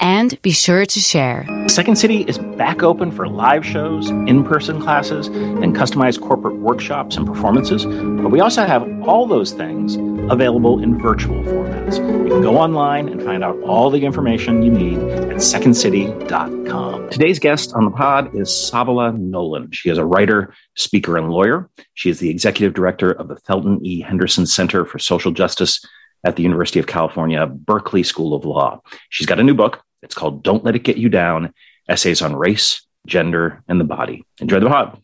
[0.00, 1.46] And be sure to share.
[1.68, 7.16] Second City is back open for live shows, in person classes, and customized corporate workshops
[7.16, 7.84] and performances.
[7.84, 9.96] But we also have all those things
[10.32, 11.98] available in virtual formats.
[11.98, 17.10] You can go online and find out all the information you need at secondcity.com.
[17.10, 19.70] Today's guest on the pod is Savala Nolan.
[19.72, 21.68] She is a writer, speaker, and lawyer.
[21.94, 24.00] She is the executive director of the Thelton E.
[24.00, 25.84] Henderson Center for Social Justice
[26.24, 28.80] at the University of California, Berkeley School of Law.
[29.10, 31.52] She's got a new book it's called Don't Let It Get You Down
[31.88, 34.24] Essays on Race, Gender, and the Body.
[34.40, 35.00] Enjoy the pod.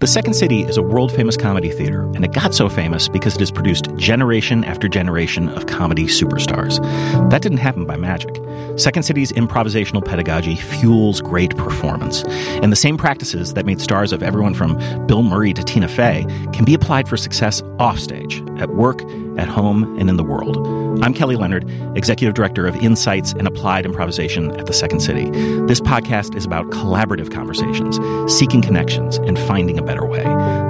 [0.00, 3.34] The Second City is a world famous comedy theater, and it got so famous because
[3.34, 6.80] it has produced generation after generation of comedy superstars.
[7.28, 8.34] That didn't happen by magic.
[8.78, 12.22] Second City's improvisational pedagogy fuels great performance,
[12.62, 16.24] and the same practices that made stars of everyone from Bill Murray to Tina Fey
[16.54, 19.02] can be applied for success offstage, at work,
[19.40, 20.56] at home, and in the world.
[21.02, 25.30] I'm Kelly Leonard, Executive Director of Insights and Applied Improvisation at the Second City.
[25.66, 27.98] This podcast is about collaborative conversations,
[28.32, 30.24] seeking connections, and finding a better way.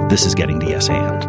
[0.09, 1.21] This is Getting to Yes and.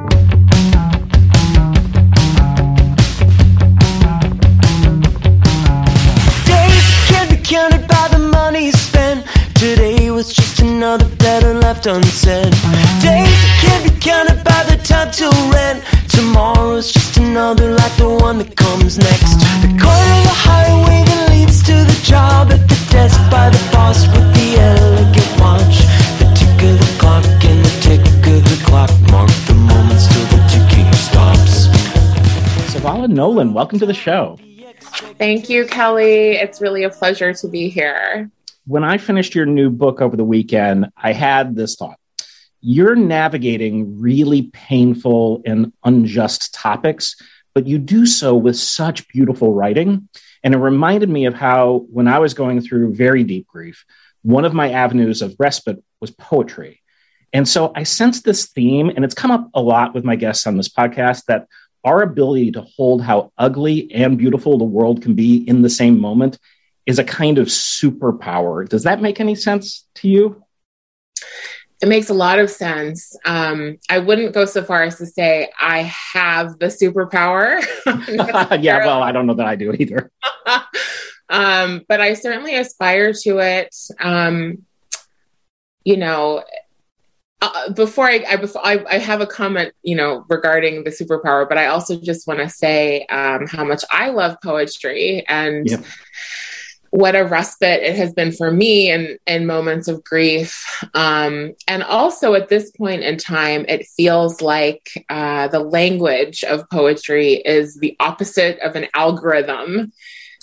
[6.47, 9.27] Days can't be counted by the money spent.
[9.55, 12.53] Today was just another letter left unsaid.
[13.01, 15.85] Days can't be counted by the time till rent.
[16.13, 19.41] Tomorrow's just another like the one that comes next.
[19.65, 23.63] The corner of the highway that leads to the job at the desk by the
[23.73, 25.81] boss with the elegant watch.
[26.21, 30.27] The tick of the clock and the tick of the clock mark the moments till
[30.37, 31.73] the ticking stops.
[32.69, 34.39] Savala Nolan, welcome to the show.
[35.17, 36.37] Thank you, Kelly.
[36.37, 38.31] It's really a pleasure to be here.
[38.67, 41.99] When I finished your new book over the weekend, I had this thought.
[42.63, 47.17] You're navigating really painful and unjust topics,
[47.55, 50.09] but you do so with such beautiful writing.
[50.45, 53.85] And it reminded me of how, when I was going through very deep grief,
[54.23, 56.81] one of my avenues of respite was poetry.
[57.33, 60.47] And so I sensed this theme, and it's come up a lot with my guests
[60.47, 61.49] on this podcast that
[61.83, 65.99] our ability to hold how ugly and beautiful the world can be in the same
[65.99, 66.39] moment
[66.87, 68.69] is a kind of superpower.
[68.69, 70.45] Does that make any sense to you?
[71.83, 73.17] It makes a lot of sense.
[73.25, 77.61] Um, I wouldn't go so far as to say I have the superpower.
[78.63, 80.09] yeah, well, I don't know that I do either.
[81.29, 83.75] um, but I certainly aspire to it.
[83.99, 84.65] Um,
[85.83, 86.45] you know,
[87.41, 91.49] uh, before I, I, before I, I, have a comment, you know, regarding the superpower,
[91.49, 95.85] but I also just want to say um, how much I love poetry and yep.
[96.93, 100.63] What a respite it has been for me in in moments of grief.
[100.93, 106.69] Um, and also at this point in time, it feels like uh, the language of
[106.69, 109.91] poetry is the opposite of an algorithm.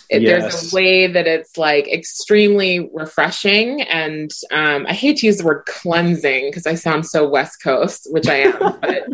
[0.09, 0.41] It, yes.
[0.41, 3.83] There's a way that it's like extremely refreshing.
[3.83, 8.07] And um, I hate to use the word cleansing because I sound so West Coast,
[8.09, 8.57] which I am.
[8.81, 9.07] but,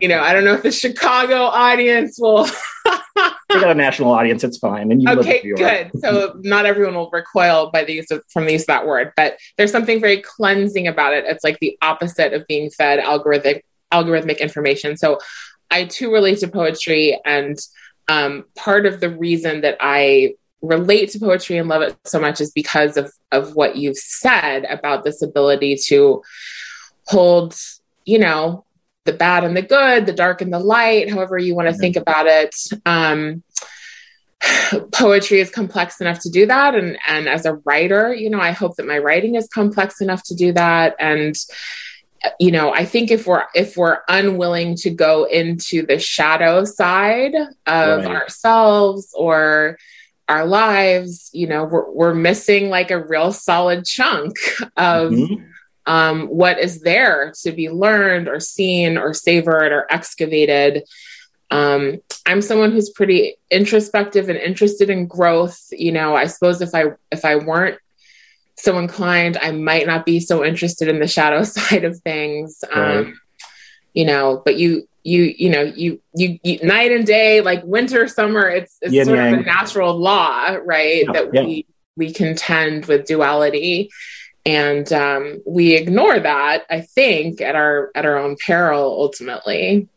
[0.00, 2.44] you know, I don't know if the Chicago audience will.
[2.84, 4.42] we got a national audience.
[4.42, 4.90] It's fine.
[4.90, 5.92] And you okay, good.
[6.00, 9.12] so not everyone will recoil by the use of, from the use of that word,
[9.16, 11.26] but there's something very cleansing about it.
[11.26, 13.62] It's like the opposite of being fed algorithmic
[13.92, 14.96] algorithmic information.
[14.96, 15.18] So
[15.70, 17.58] I too relate to poetry and
[18.08, 22.40] um, part of the reason that I relate to poetry and love it so much
[22.40, 26.22] is because of of what you've said about this ability to
[27.06, 27.56] hold,
[28.04, 28.64] you know,
[29.04, 31.96] the bad and the good, the dark and the light, however you want to think
[31.96, 32.54] about it.
[32.86, 33.42] Um,
[34.92, 38.52] poetry is complex enough to do that and and as a writer you know i
[38.52, 41.34] hope that my writing is complex enough to do that and
[42.38, 47.34] you know i think if we're if we're unwilling to go into the shadow side
[47.66, 48.06] of right.
[48.06, 49.76] ourselves or
[50.30, 54.36] our lives, you know, we're, we're missing like a real solid chunk
[54.76, 55.44] of mm-hmm.
[55.86, 60.84] um, what is there to be learned or seen or savored or excavated.
[61.50, 65.60] Um, I'm someone who's pretty introspective and interested in growth.
[65.72, 67.80] You know, I suppose if I if I weren't
[68.56, 72.62] so inclined, I might not be so interested in the shadow side of things.
[72.72, 72.98] Right.
[72.98, 73.20] Um,
[73.94, 78.06] you know, but you you you know you, you, you night and day like winter
[78.06, 79.34] summer it's it's Yin sort yang.
[79.34, 81.42] of a natural law right yeah, that yeah.
[81.42, 81.66] we
[81.96, 83.90] we contend with duality
[84.46, 89.88] and um, we ignore that i think at our at our own peril ultimately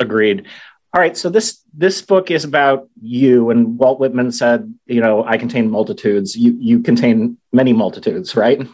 [0.00, 0.46] agreed
[0.94, 5.22] all right, so this this book is about you, and Walt Whitman said, you know,
[5.22, 6.34] I contain multitudes.
[6.34, 8.66] You you contain many multitudes, right?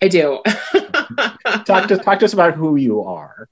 [0.00, 0.40] I do.
[1.66, 3.48] talk to talk to us about who you are.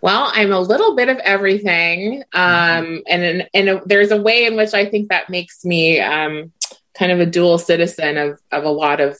[0.00, 4.56] Well, I'm a little bit of everything, um, and and a, there's a way in
[4.56, 6.52] which I think that makes me um,
[6.96, 9.18] kind of a dual citizen of of a lot of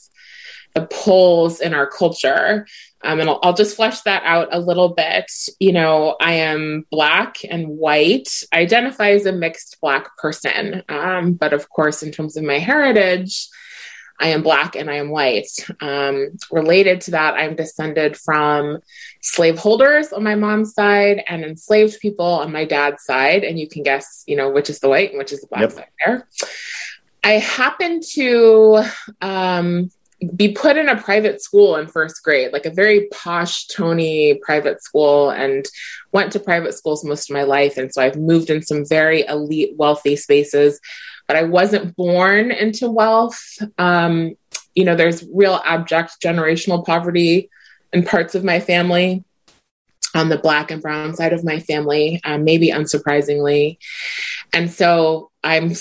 [0.75, 2.67] the poles in our culture.
[3.03, 5.31] Um, and I'll, I'll, just flesh that out a little bit.
[5.61, 8.29] You know, I am Black and white.
[8.53, 10.83] I identify as a mixed Black person.
[10.89, 13.49] Um, but of course, in terms of my heritage,
[14.21, 15.51] I am Black and I am white.
[15.81, 18.79] Um, related to that, I'm descended from
[19.23, 23.45] slaveholders on my mom's side and enslaved people on my dad's side.
[23.45, 25.61] And you can guess, you know, which is the white and which is the Black
[25.63, 25.73] yep.
[25.73, 26.29] side there.
[27.23, 28.83] I happen to
[29.21, 29.91] um,
[30.35, 34.83] be put in a private school in first grade, like a very posh, Tony private
[34.83, 35.65] school, and
[36.11, 37.77] went to private schools most of my life.
[37.77, 40.81] And so I've moved in some very elite, wealthy spaces,
[41.29, 43.41] but I wasn't born into wealth.
[43.77, 44.35] Um,
[44.75, 47.51] you know, there's real abject generational poverty
[47.93, 49.25] in parts of my family
[50.15, 53.77] on the black and brown side of my family, um, maybe unsurprisingly.
[54.53, 55.73] And so I'm,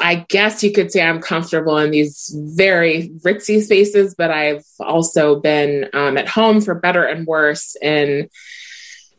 [0.00, 5.40] I guess you could say I'm comfortable in these very ritzy spaces, but I've also
[5.40, 8.28] been um, at home for better and worse in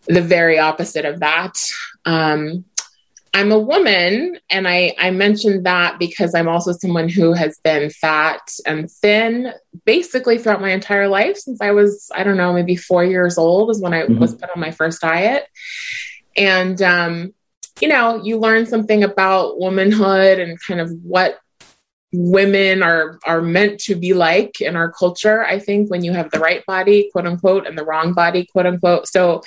[0.08, 1.58] the very opposite of that.
[2.06, 2.66] Um,
[3.34, 7.90] I'm a woman, and I, I mentioned that because I'm also someone who has been
[7.90, 9.54] fat and thin
[9.86, 13.70] basically throughout my entire life since I was, I don't know, maybe four years old
[13.70, 14.20] is when I mm-hmm.
[14.20, 15.48] was put on my first diet.
[16.36, 17.34] And um,
[17.82, 21.40] you know, you learn something about womanhood and kind of what
[22.18, 26.32] women are are meant to be like in our culture i think when you have
[26.32, 29.42] the right body quote unquote and the wrong body quote unquote so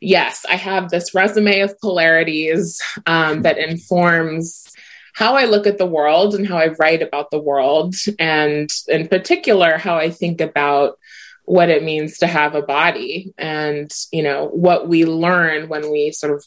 [0.00, 4.72] yes i have this resume of polarities um, that informs
[5.14, 9.06] how i look at the world and how i write about the world and in
[9.06, 10.98] particular how i think about
[11.44, 16.10] what it means to have a body and you know what we learn when we
[16.10, 16.44] sort of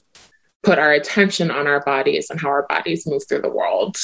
[0.62, 3.98] put our attention on our bodies and how our bodies move through the world.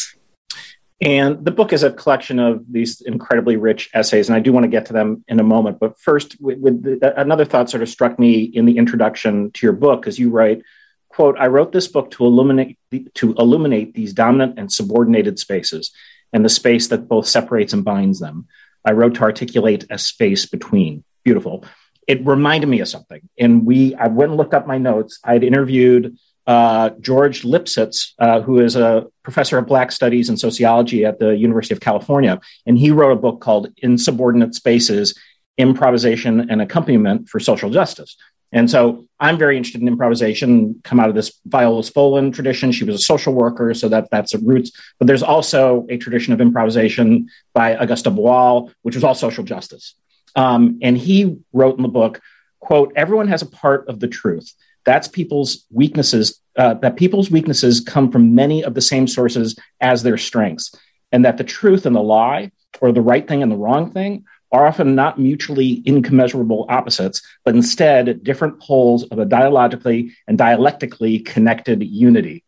[1.01, 4.63] And the book is a collection of these incredibly rich essays, and I do want
[4.63, 5.77] to get to them in a moment.
[5.79, 9.65] But first, with, with the, another thought sort of struck me in the introduction to
[9.65, 10.61] your book, as you write,
[11.09, 12.77] "quote I wrote this book to illuminate
[13.15, 15.91] to illuminate these dominant and subordinated spaces,
[16.31, 18.47] and the space that both separates and binds them.
[18.85, 21.65] I wrote to articulate a space between." Beautiful.
[22.07, 25.19] It reminded me of something, and we I went and looked up my notes.
[25.25, 26.15] I'd interviewed
[26.47, 31.35] uh, George Lipsitz, uh, who is a professor of Black Studies and Sociology at the
[31.35, 32.39] University of California.
[32.65, 35.17] And he wrote a book called Insubordinate Spaces
[35.57, 38.15] Improvisation and Accompaniment for Social Justice.
[38.51, 42.71] And so I'm very interested in improvisation, come out of this Viola Spolin tradition.
[42.71, 44.71] She was a social worker, so that, that's a roots.
[44.99, 49.95] But there's also a tradition of improvisation by Augusto Boal, which was all social justice.
[50.35, 52.21] Um, and he wrote in the book,
[52.59, 54.53] quote, everyone has a part of the truth
[54.85, 60.03] that's people's weaknesses uh, that people's weaknesses come from many of the same sources as
[60.03, 60.73] their strengths
[61.11, 62.51] and that the truth and the lie
[62.81, 67.55] or the right thing and the wrong thing are often not mutually incommensurable opposites but
[67.55, 72.43] instead different poles of a dialogically and dialectically connected unity.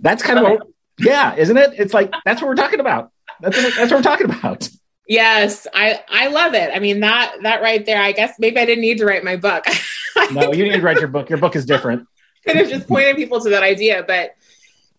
[0.00, 0.62] That's kind of
[0.98, 1.72] yeah isn't it?
[1.78, 3.12] It's like that's what we're talking about.
[3.40, 4.68] That's what, that's what we're talking about
[5.08, 6.70] Yes, I I love it.
[6.72, 8.00] I mean that that right there.
[8.00, 9.64] I guess maybe I didn't need to write my book.
[10.32, 11.30] no, you need to write your book.
[11.30, 12.06] Your book is different.
[12.46, 14.36] Could have just pointed people to that idea, but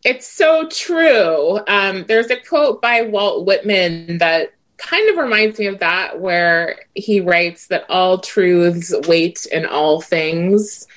[0.03, 1.59] it's so true.
[1.67, 6.79] Um, there's a quote by Walt Whitman that kind of reminds me of that, where
[6.95, 10.87] he writes that all truths wait in all things.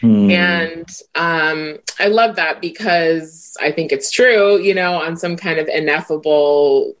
[0.00, 0.30] Hmm.
[0.30, 5.58] And um, I love that because I think it's true, you know, on some kind
[5.58, 6.94] of ineffable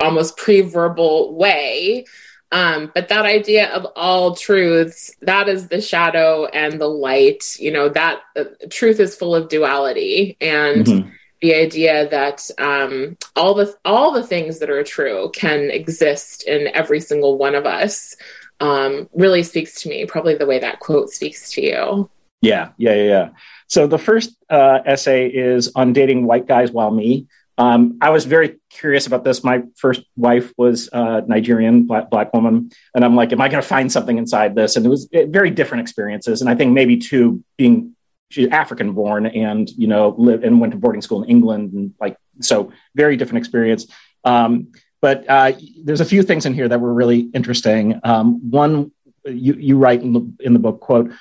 [0.00, 2.04] almost pre-verbal way.
[2.50, 7.56] Um, but that idea of all truths, that is the shadow and the light.
[7.58, 10.36] You know, that uh, truth is full of duality.
[10.40, 11.08] And mm-hmm.
[11.40, 16.68] the idea that um, all the all the things that are true can exist in
[16.74, 18.16] every single one of us
[18.60, 22.10] um, really speaks to me, probably the way that quote speaks to you.
[22.42, 23.02] Yeah, yeah, yeah.
[23.04, 23.28] yeah.
[23.66, 27.26] So the first uh, essay is on dating white guys while me.
[27.58, 29.44] Um, I was very curious about this.
[29.44, 33.62] My first wife was uh, Nigerian, black, black woman, and I'm like, am I going
[33.62, 34.76] to find something inside this?
[34.76, 37.94] And it was very different experiences, and I think maybe too being
[38.30, 41.94] she's African born and you know lived and went to boarding school in England, and
[42.00, 43.86] like so very different experience.
[44.24, 45.52] Um, but uh,
[45.84, 48.00] there's a few things in here that were really interesting.
[48.04, 48.92] Um, one,
[49.24, 51.12] you you write in the in the book quote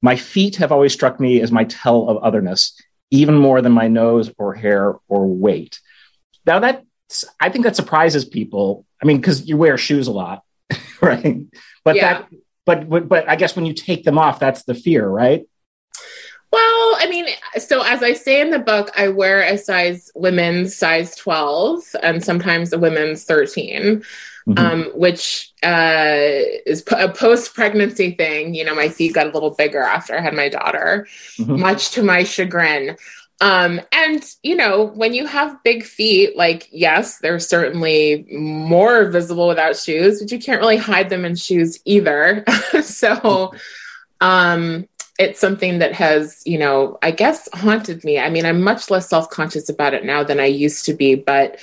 [0.00, 2.80] My feet have always struck me as my tell of otherness,
[3.12, 5.78] even more than my nose or hair or weight.
[6.46, 6.82] Now that
[7.38, 8.86] I think that surprises people.
[9.00, 10.42] I mean, because you wear shoes a lot,
[11.00, 11.40] right?
[11.84, 12.14] But yeah.
[12.14, 12.30] that,
[12.64, 15.46] but but I guess when you take them off, that's the fear, right?
[16.50, 17.26] Well, I mean,
[17.58, 22.22] so as I say in the book, I wear a size women's size 12 and
[22.22, 24.02] sometimes a women's 13,
[24.48, 24.58] mm-hmm.
[24.58, 26.16] um, which uh,
[26.66, 28.54] is a post pregnancy thing.
[28.54, 31.06] You know, my feet got a little bigger after I had my daughter,
[31.38, 31.60] mm-hmm.
[31.60, 32.96] much to my chagrin.
[33.40, 39.48] Um, and you know, when you have big feet, like yes, they're certainly more visible
[39.48, 42.44] without shoes, but you can't really hide them in shoes either.
[42.82, 43.52] so,
[44.20, 44.86] um,
[45.18, 48.18] it's something that has, you know, I guess haunted me.
[48.18, 51.14] I mean, I'm much less self conscious about it now than I used to be,
[51.14, 51.60] but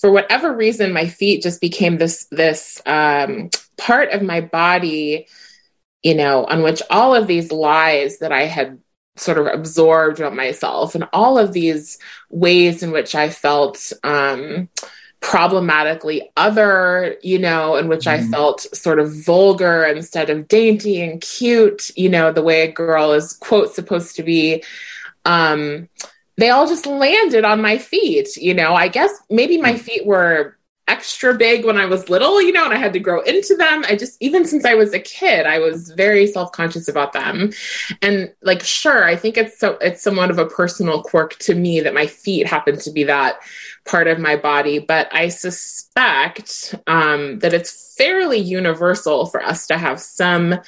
[0.00, 5.26] for whatever reason, my feet just became this this um, part of my body,
[6.02, 8.78] you know, on which all of these lies that I had
[9.16, 11.98] sort of absorbed about myself and all of these
[12.30, 14.68] ways in which I felt um,
[15.20, 18.28] problematically other, you know, in which mm-hmm.
[18.28, 22.72] I felt sort of vulgar instead of dainty and cute, you know, the way a
[22.72, 24.62] girl is, quote, supposed to be.
[25.24, 25.88] Um,
[26.38, 28.74] they all just landed on my feet, you know.
[28.74, 29.78] I guess maybe my mm.
[29.78, 30.56] feet were
[30.88, 33.84] extra big when I was little, you know, and I had to grow into them.
[33.86, 37.50] I just, even since I was a kid, I was very self conscious about them.
[38.00, 41.80] And like, sure, I think it's so, it's somewhat of a personal quirk to me
[41.80, 43.40] that my feet happen to be that
[43.84, 44.78] part of my body.
[44.78, 50.58] But I suspect um, that it's fairly universal for us to have some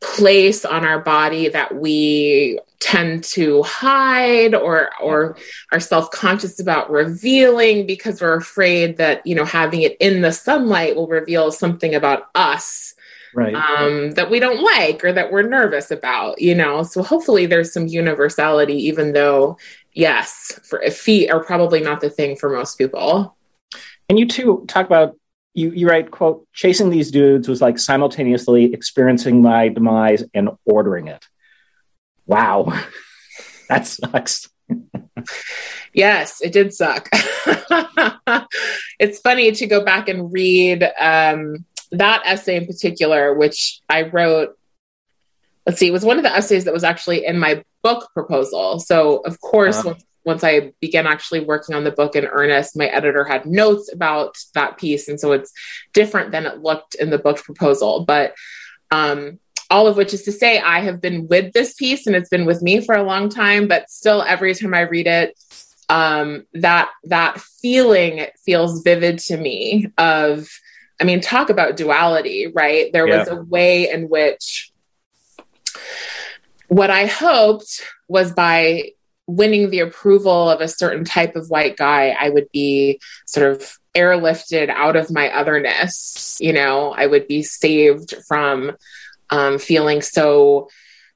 [0.00, 5.36] place on our body that we tend to hide or or
[5.70, 10.96] are self-conscious about revealing because we're afraid that you know having it in the sunlight
[10.96, 12.94] will reveal something about us
[13.34, 13.54] right.
[13.54, 16.82] um, that we don't like or that we're nervous about you know?
[16.82, 19.58] So hopefully there's some universality even though
[19.92, 23.36] yes for feet are probably not the thing for most people.
[24.08, 25.16] And you too talk about
[25.52, 31.08] you, you write, quote, chasing these dudes was like simultaneously experiencing my demise and ordering
[31.08, 31.26] it.
[32.30, 32.72] Wow.
[33.68, 34.48] that sucks.
[35.92, 37.08] yes, it did suck.
[39.00, 44.56] it's funny to go back and read um, that essay in particular, which I wrote.
[45.66, 48.78] Let's see, it was one of the essays that was actually in my book proposal.
[48.78, 49.94] So, of course, uh-huh
[50.24, 54.36] once I began actually working on the book in earnest, my editor had notes about
[54.54, 55.08] that piece.
[55.08, 55.50] And so it's
[55.94, 58.04] different than it looked in the book proposal.
[58.04, 58.34] But
[58.90, 59.38] um,
[59.70, 62.44] all of which is to say, I have been with this piece and it's been
[62.44, 65.38] with me for a long time, but still, every time I read it,
[65.88, 70.48] um, that that feeling feels vivid to me of
[71.00, 73.18] i mean talk about duality right there yeah.
[73.18, 74.70] was a way in which
[76.68, 78.92] what i hoped was by
[79.30, 83.78] winning the approval of a certain type of white guy, I would be sort of
[83.94, 86.38] airlifted out of my otherness.
[86.40, 88.72] You know, I would be saved from
[89.30, 90.68] um, feeling so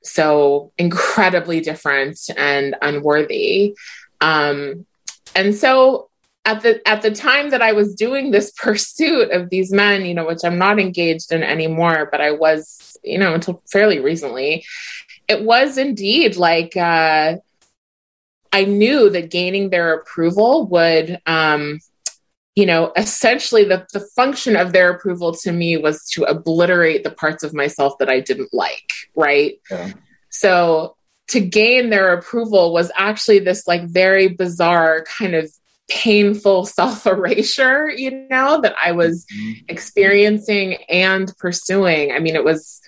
[0.03, 3.75] so incredibly different and unworthy.
[4.21, 4.87] Um,
[5.35, 6.11] and so
[6.45, 10.15] at the at the time that I was doing this pursuit of these men, you
[10.15, 14.65] know, which I'm not engaged in anymore, but I was, you know, until fairly recently,
[15.29, 17.37] it was indeed like uh,
[18.53, 21.81] I knew that gaining their approval would, um,
[22.55, 27.11] you know, essentially the, the function of their approval to me was to obliterate the
[27.11, 29.55] parts of myself that I didn't like, right?
[29.71, 29.93] Yeah.
[30.31, 30.97] So
[31.29, 35.51] to gain their approval was actually this like very bizarre kind of
[35.89, 39.65] painful self erasure, you know, that I was mm-hmm.
[39.69, 42.13] experiencing and pursuing.
[42.13, 42.81] I mean, it was,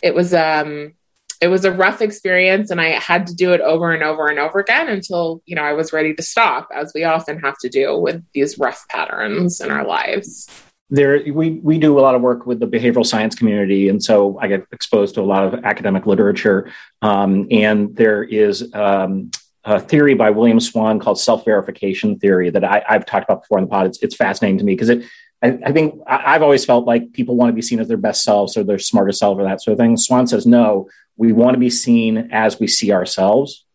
[0.00, 0.94] it was, um,
[1.40, 4.38] it was a rough experience and I had to do it over and over and
[4.38, 7.68] over again until, you know, I was ready to stop, as we often have to
[7.68, 10.48] do with these rough patterns in our lives.
[10.90, 13.88] There, we, we do a lot of work with the behavioral science community.
[13.88, 16.72] And so I get exposed to a lot of academic literature.
[17.02, 19.30] Um, and there is um,
[19.64, 23.58] a theory by William Swann called self verification theory that I, have talked about before
[23.58, 23.86] in the pod.
[23.86, 25.04] It's, it's fascinating to me because it,
[25.42, 28.22] I, I think I've always felt like people want to be seen as their best
[28.22, 29.96] selves or their smartest self or that sort of thing.
[29.96, 33.66] Swann says, no, we want to be seen as we see ourselves,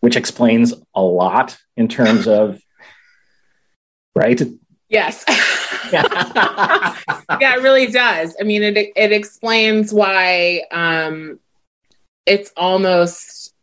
[0.00, 2.60] which explains a lot in terms of,
[4.14, 4.40] right?
[4.88, 5.24] Yes.
[5.92, 6.96] yeah,
[7.28, 8.36] it really does.
[8.38, 11.40] I mean, it it explains why um,
[12.26, 13.54] it's almost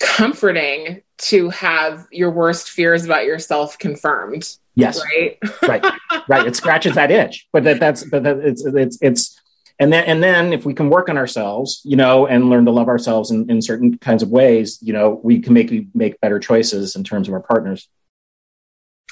[0.00, 4.48] comforting to have your worst fears about yourself confirmed.
[4.74, 5.00] Yes.
[5.02, 5.38] Right.
[5.62, 5.84] right.
[6.28, 6.46] Right.
[6.46, 9.40] It scratches that itch, but that, that's but that it's it's it's
[9.78, 12.70] and then and then if we can work on ourselves you know and learn to
[12.70, 16.38] love ourselves in, in certain kinds of ways you know we can make make better
[16.38, 17.88] choices in terms of our partners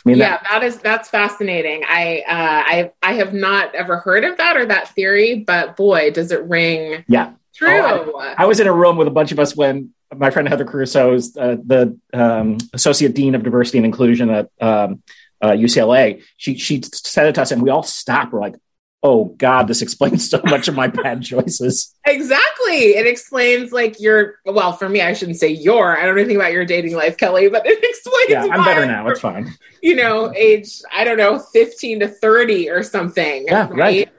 [0.05, 1.83] I mean, yeah, that, that is that's fascinating.
[1.85, 6.13] I uh, I I have not ever heard of that or that theory, but boy,
[6.13, 7.05] does it ring!
[7.09, 7.81] Yeah, true.
[7.81, 10.49] Oh, I, I, was in a room with a bunch of us when my friend
[10.49, 15.03] Heather Caruso is uh, the um, associate dean of diversity and inclusion at um,
[15.41, 16.23] uh, UCLA.
[16.37, 18.33] She she said it to us, and we all stopped.
[18.33, 18.55] We're like,
[19.03, 24.37] "Oh God, this explains so much of my bad choices." Exactly, it explains like your
[24.45, 25.99] well, for me, I shouldn't say your.
[25.99, 28.31] I don't know anything about your dating life, Kelly, but it explains.
[28.31, 29.09] Yeah, I'm better now.
[29.09, 29.53] It's fine.
[29.83, 33.47] You know, age I don't know, fifteen to thirty or something.
[33.47, 33.79] Yeah, right.
[33.79, 34.13] right.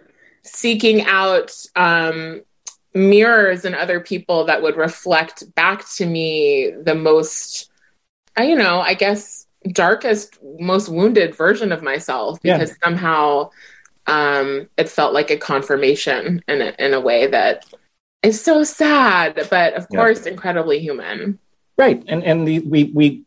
[0.44, 2.42] Seeking out um,
[2.98, 7.70] mirrors and other people that would reflect back to me the most,
[8.36, 12.76] I you know, I guess darkest, most wounded version of myself because yeah.
[12.84, 13.50] somehow
[14.08, 17.66] um, it felt like a confirmation in a, in a way that
[18.24, 19.98] is so sad, but of yeah.
[19.98, 21.40] course incredibly human.
[21.78, 23.24] Right, and and the, we we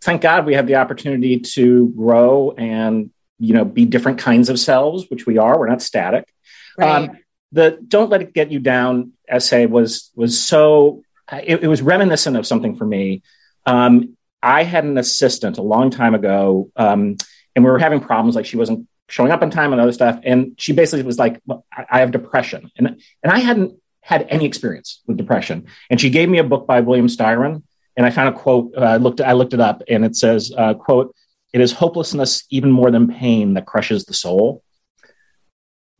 [0.00, 4.58] thank God we have the opportunity to grow and you know be different kinds of
[4.58, 5.58] selves, which we are.
[5.58, 6.32] We're not static.
[6.78, 7.10] Right.
[7.10, 7.18] Um,
[7.52, 12.36] the "Don't Let It Get You Down" essay was was so it, it was reminiscent
[12.36, 13.22] of something for me.
[13.66, 17.16] Um, I had an assistant a long time ago, um,
[17.54, 18.36] and we were having problems.
[18.36, 21.40] Like she wasn't showing up on time and other stuff, and she basically was like,
[21.46, 25.66] well, "I have depression," and and I hadn't had any experience with depression.
[25.90, 27.62] And she gave me a book by William Styron,
[27.96, 28.72] and I found a quote.
[28.76, 31.14] Uh, I looked I looked it up, and it says, uh, "quote
[31.52, 34.62] It is hopelessness even more than pain that crushes the soul."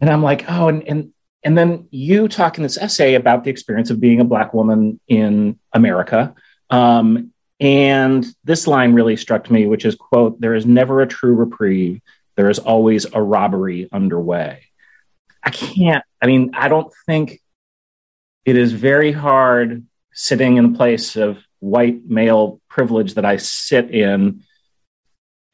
[0.01, 1.13] And I'm like, oh, and and
[1.43, 5.01] and then you talk in this essay about the experience of being a black woman
[5.09, 6.35] in America.
[6.69, 11.35] Um, and this line really struck me, which is quote, there is never a true
[11.35, 12.01] reprieve.
[12.37, 14.65] There is always a robbery underway.
[15.43, 17.41] I can't, I mean, I don't think
[18.45, 23.91] it is very hard sitting in a place of white male privilege that I sit
[23.91, 24.43] in.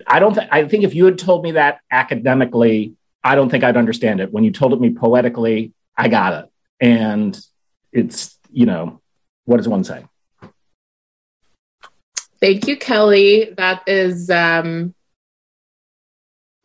[0.06, 3.64] I don't th- I think if you had told me that academically, I don't think
[3.64, 4.32] I'd understand it.
[4.32, 6.50] When you told it me poetically, I got it.
[6.80, 7.38] And
[7.92, 9.00] it's, you know,
[9.44, 10.04] what does one say?
[12.40, 13.54] Thank you, Kelly.
[13.56, 14.94] That is um,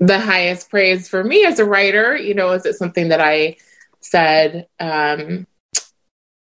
[0.01, 2.17] the highest praise for me as a writer.
[2.17, 3.55] You know, is it something that I
[4.01, 5.47] said um,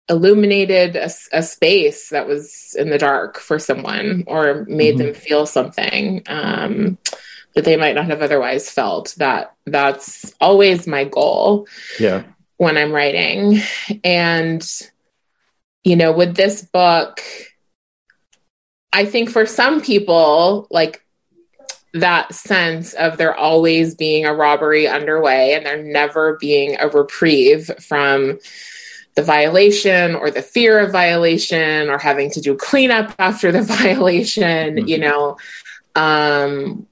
[0.08, 5.06] illuminated a, a, space that was in the dark for someone or made mm-hmm.
[5.06, 6.98] them feel something um,
[7.54, 9.14] that they might not have otherwise felt?
[9.16, 11.66] That that's always my goal.
[11.98, 12.24] Yeah
[12.56, 13.60] when I'm writing.
[14.02, 14.66] And,
[15.84, 17.20] you know, with this book,
[18.92, 21.04] I think for some people, like
[21.92, 27.70] that sense of there always being a robbery underway and there never being a reprieve
[27.80, 28.38] from
[29.14, 34.76] the violation or the fear of violation or having to do cleanup after the violation,
[34.76, 34.88] mm-hmm.
[34.88, 35.38] you know,
[35.94, 36.86] um,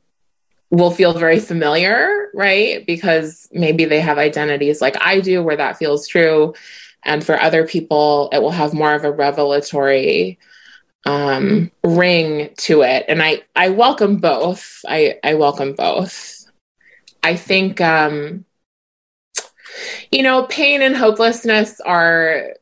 [0.70, 2.84] will feel very familiar, right?
[2.86, 6.54] Because maybe they have identities like I do where that feels true.
[7.04, 10.38] And for other people, it will have more of a revelatory
[11.06, 13.04] um, ring to it.
[13.08, 14.80] And I, I welcome both.
[14.86, 16.50] I, I welcome both.
[17.22, 18.44] I think, um,
[20.10, 22.54] you know, pain and hopelessness are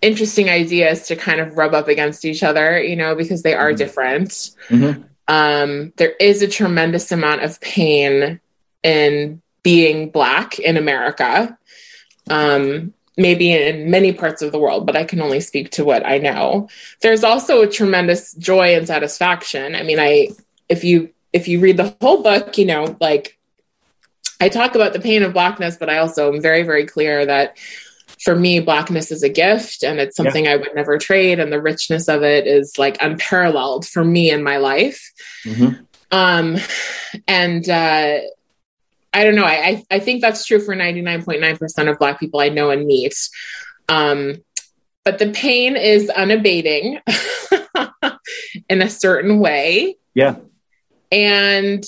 [0.00, 3.68] interesting ideas to kind of rub up against each other, you know, because they are
[3.68, 3.76] mm-hmm.
[3.76, 4.30] different.
[4.68, 5.02] Mm-hmm.
[5.28, 8.40] Um, there is a tremendous amount of pain
[8.82, 11.56] in being Black in America,
[12.28, 16.06] um, maybe in many parts of the world, but I can only speak to what
[16.06, 16.68] I know.
[17.00, 19.74] There's also a tremendous joy and satisfaction.
[19.74, 20.30] I mean, I
[20.68, 23.38] if you if you read the whole book, you know, like
[24.40, 27.56] I talk about the pain of blackness, but I also am very, very clear that
[28.22, 30.52] for me, blackness is a gift and it's something yeah.
[30.52, 31.38] I would never trade.
[31.40, 35.12] And the richness of it is like unparalleled for me in my life.
[35.44, 35.84] Mm-hmm.
[36.10, 36.56] Um,
[37.26, 38.18] and uh,
[39.12, 39.44] I don't know.
[39.44, 43.14] I, I think that's true for 99.9% of Black people I know and meet.
[43.88, 44.36] Um,
[45.04, 47.00] but the pain is unabating
[48.68, 49.96] in a certain way.
[50.14, 50.36] Yeah.
[51.10, 51.84] And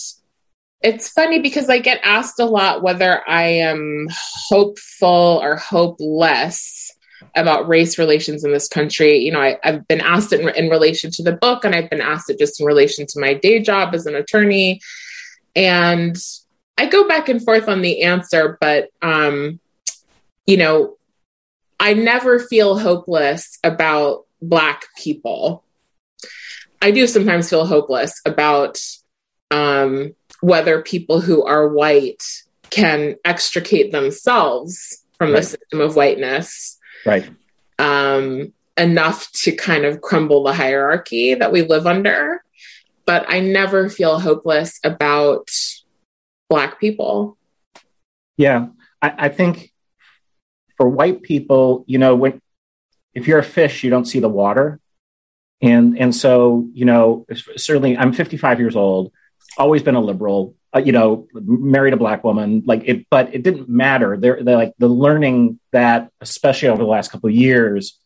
[0.82, 6.94] it's funny because I get asked a lot whether I am hopeful or hopeless
[7.34, 9.18] about race relations in this country.
[9.18, 11.88] You know, I, have been asked it in, in, relation to the book, and I've
[11.88, 14.80] been asked it just in relation to my day job as an attorney.
[15.56, 16.16] And
[16.76, 19.60] I go back and forth on the answer, but, um,
[20.46, 20.96] you know,
[21.78, 25.64] I never feel hopeless about Black people.
[26.82, 28.78] I do sometimes feel hopeless about
[29.50, 32.22] um, whether people who are white
[32.70, 35.36] can extricate themselves from Right.
[35.36, 37.24] the system of whiteness Right.
[37.78, 42.42] um, enough to kind of crumble the hierarchy that we live under.
[43.06, 45.48] But I never feel hopeless about
[46.48, 47.38] Black people.
[48.36, 48.68] Yeah,
[49.00, 49.72] I, I think
[50.76, 52.40] for white people, you know, when
[53.14, 54.80] if you're a fish, you don't see the water,
[55.60, 57.26] and and so you know,
[57.56, 59.12] certainly, I'm 55 years old,
[59.56, 63.42] always been a liberal, uh, you know, married a black woman, like it, but it
[63.42, 64.16] didn't matter.
[64.16, 67.98] They're, they're like the learning that, especially over the last couple of years,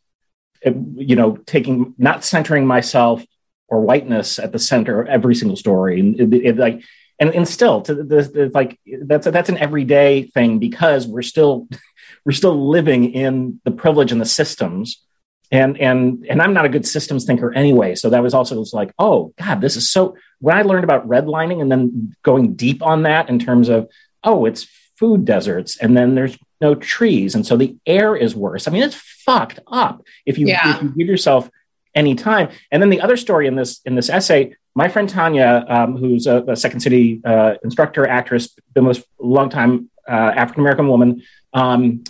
[0.60, 3.24] it, you know, taking not centering myself
[3.68, 6.82] or whiteness at the center of every single story, and it, it, like
[7.18, 11.68] and and still to the, the like that's that's an everyday thing because we're still
[12.24, 15.04] we're still living in the privilege and the systems.
[15.50, 17.94] And and and I'm not a good systems thinker anyway.
[17.94, 21.08] So that was also was like oh god this is so when I learned about
[21.08, 23.88] redlining and then going deep on that in terms of
[24.22, 24.66] oh it's
[24.98, 27.34] food deserts and then there's no trees.
[27.34, 28.68] And so the air is worse.
[28.68, 30.76] I mean it's fucked up if you Yeah.
[30.76, 31.50] if you give yourself
[31.94, 32.50] any time.
[32.70, 36.28] And then the other story in this in this essay my friend Tanya, um, who's
[36.28, 40.86] a, a Second City uh, instructor, actress, been with a long time uh, African American
[40.86, 42.04] woman, um,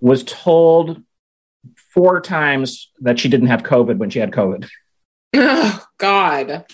[0.00, 1.02] was told
[1.92, 4.66] four times that she didn't have COVID when she had COVID.
[5.36, 6.64] Oh, God.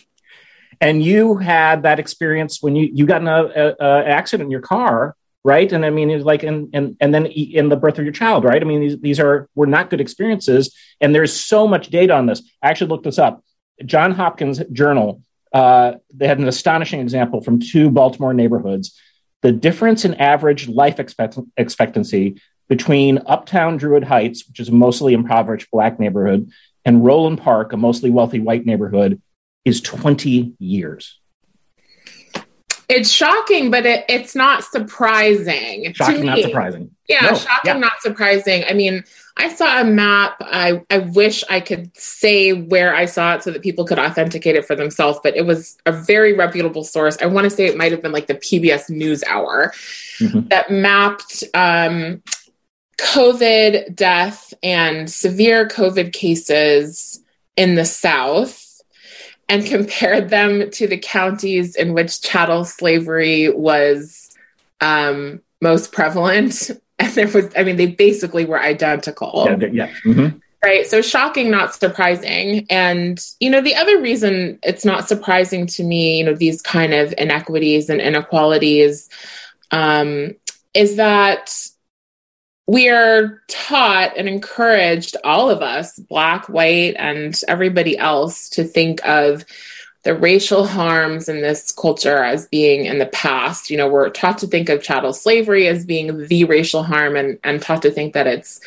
[0.80, 4.50] And you had that experience when you you got in a, a, a accident in
[4.50, 5.70] your car, right?
[5.72, 8.44] And I mean, it's like, and and and then in the birth of your child,
[8.44, 8.60] right?
[8.60, 12.26] I mean, these these are were not good experiences, and there's so much data on
[12.26, 12.42] this.
[12.62, 13.42] I actually looked this up.
[13.84, 15.22] John Hopkins Journal.
[15.52, 18.98] Uh, they had an astonishing example from two Baltimore neighborhoods.
[19.42, 25.12] The difference in average life expect- expectancy between Upton Druid Heights, which is a mostly
[25.12, 26.50] impoverished black neighborhood,
[26.84, 29.20] and Roland Park, a mostly wealthy white neighborhood,
[29.64, 31.18] is 20 years.
[32.88, 35.92] It's shocking, but it, it's not surprising.
[35.94, 36.90] Shocking, not surprising.
[37.10, 37.78] Yeah, No, shocking, yeah.
[37.78, 38.64] not surprising.
[38.68, 39.04] I mean,
[39.36, 40.36] I saw a map.
[40.40, 44.54] I, I wish I could say where I saw it so that people could authenticate
[44.56, 47.16] it for themselves, but it was a very reputable source.
[47.20, 49.72] I want to say it might have been like the PBS News Hour
[50.20, 50.48] Mhm.
[50.50, 52.22] that mapped um,
[52.98, 57.22] COVID death and severe COVID cases
[57.56, 58.82] in the South
[59.48, 64.30] and compared them to the counties in which chattel slavery was
[64.80, 66.70] um, most prevalent.
[67.14, 69.46] There was, I mean, they basically were identical.
[69.46, 69.90] Yeah, yeah.
[70.04, 70.40] Mhm.
[70.62, 70.86] Right.
[70.86, 72.66] So shocking, not surprising.
[72.68, 76.92] And, you know, the other reason it's not surprising to me, you know, these kind
[76.92, 79.08] of inequities and inequalities
[79.70, 80.32] um,
[80.74, 81.50] is that
[82.66, 89.00] we are taught and encouraged, all of us, Black, white, and everybody else, to think
[89.04, 89.44] of
[90.02, 93.70] the racial harms in this culture as being in the past.
[93.70, 97.38] You know, we're taught to think of chattel slavery as being the racial harm and,
[97.44, 98.60] and taught to think that it's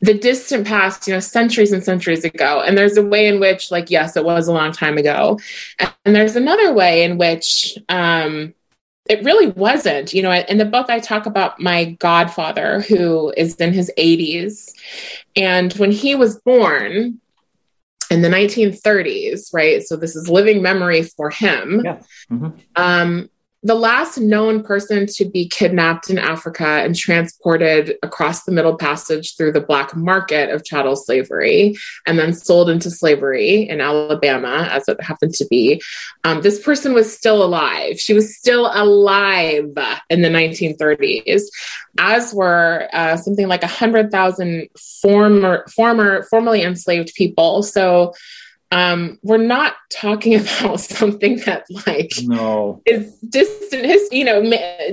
[0.00, 2.60] the distant past, you know, centuries and centuries ago.
[2.60, 5.40] And there's a way in which, like, yes, it was a long time ago.
[6.04, 8.54] And there's another way in which um,
[9.08, 10.12] it really wasn't.
[10.12, 14.72] You know, in the book, I talk about my godfather who is in his 80s.
[15.36, 17.20] And when he was born,
[18.14, 19.82] in the 1930s, right?
[19.82, 21.82] So this is living memory for him.
[21.84, 22.00] Yeah.
[22.30, 22.60] Mhm.
[22.76, 23.28] Um,
[23.64, 29.36] the last known person to be kidnapped in Africa and transported across the Middle Passage
[29.36, 31.74] through the black market of chattel slavery
[32.06, 35.80] and then sold into slavery in Alabama, as it happened to be,
[36.24, 37.98] um, this person was still alive.
[37.98, 39.72] She was still alive
[40.10, 41.44] in the 1930s,
[41.98, 44.68] as were uh, something like 100,000
[45.00, 47.62] former, former, formerly enslaved people.
[47.62, 48.12] So
[48.70, 52.82] um, we're not talking about something that like No.
[52.86, 54.42] is distant his you know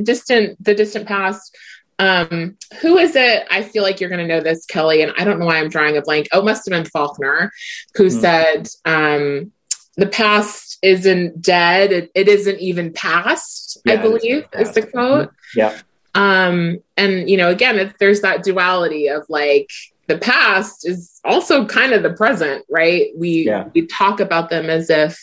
[0.03, 1.55] distant the distant past
[1.99, 5.23] um who is it i feel like you're going to know this kelly and i
[5.23, 7.51] don't know why i'm drawing a blank oh must have been faulkner
[7.95, 8.09] who Hmm.
[8.09, 9.51] said um
[9.97, 14.81] the past isn't dead it, it isn't even past i Yeah, isn't believe is the
[14.87, 15.77] quote Yeah.
[16.15, 19.69] um and you know again it, there's that duality of like
[20.07, 23.69] the past is also kind of the present right we Yeah.
[23.73, 25.17] we talk about them as if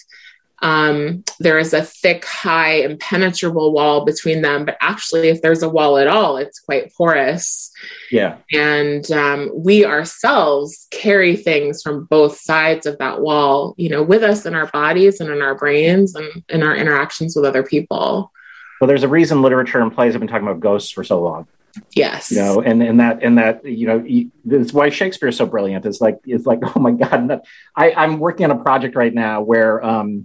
[0.61, 5.69] um, there is a thick high impenetrable wall between them but actually if there's a
[5.69, 7.71] wall at all it's quite porous
[8.11, 8.39] Yeah.
[8.53, 14.23] and um, we ourselves carry things from both sides of that wall you know with
[14.25, 18.33] us in our bodies and in our brains and in our interactions with other people
[18.81, 21.47] Well, there's a reason literature and plays have been talking about ghosts for so long.
[21.95, 24.05] Yes you know and and that and that you know
[24.45, 27.41] that's why shakespeare is so brilliant it's like it's like oh my god
[27.77, 30.25] i i'm working on a project right now where um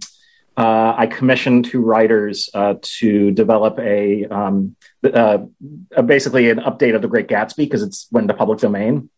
[0.55, 5.39] uh, I commissioned two writers uh, to develop a um, uh,
[6.05, 9.09] basically an update of The Great Gatsby because it's went into public domain.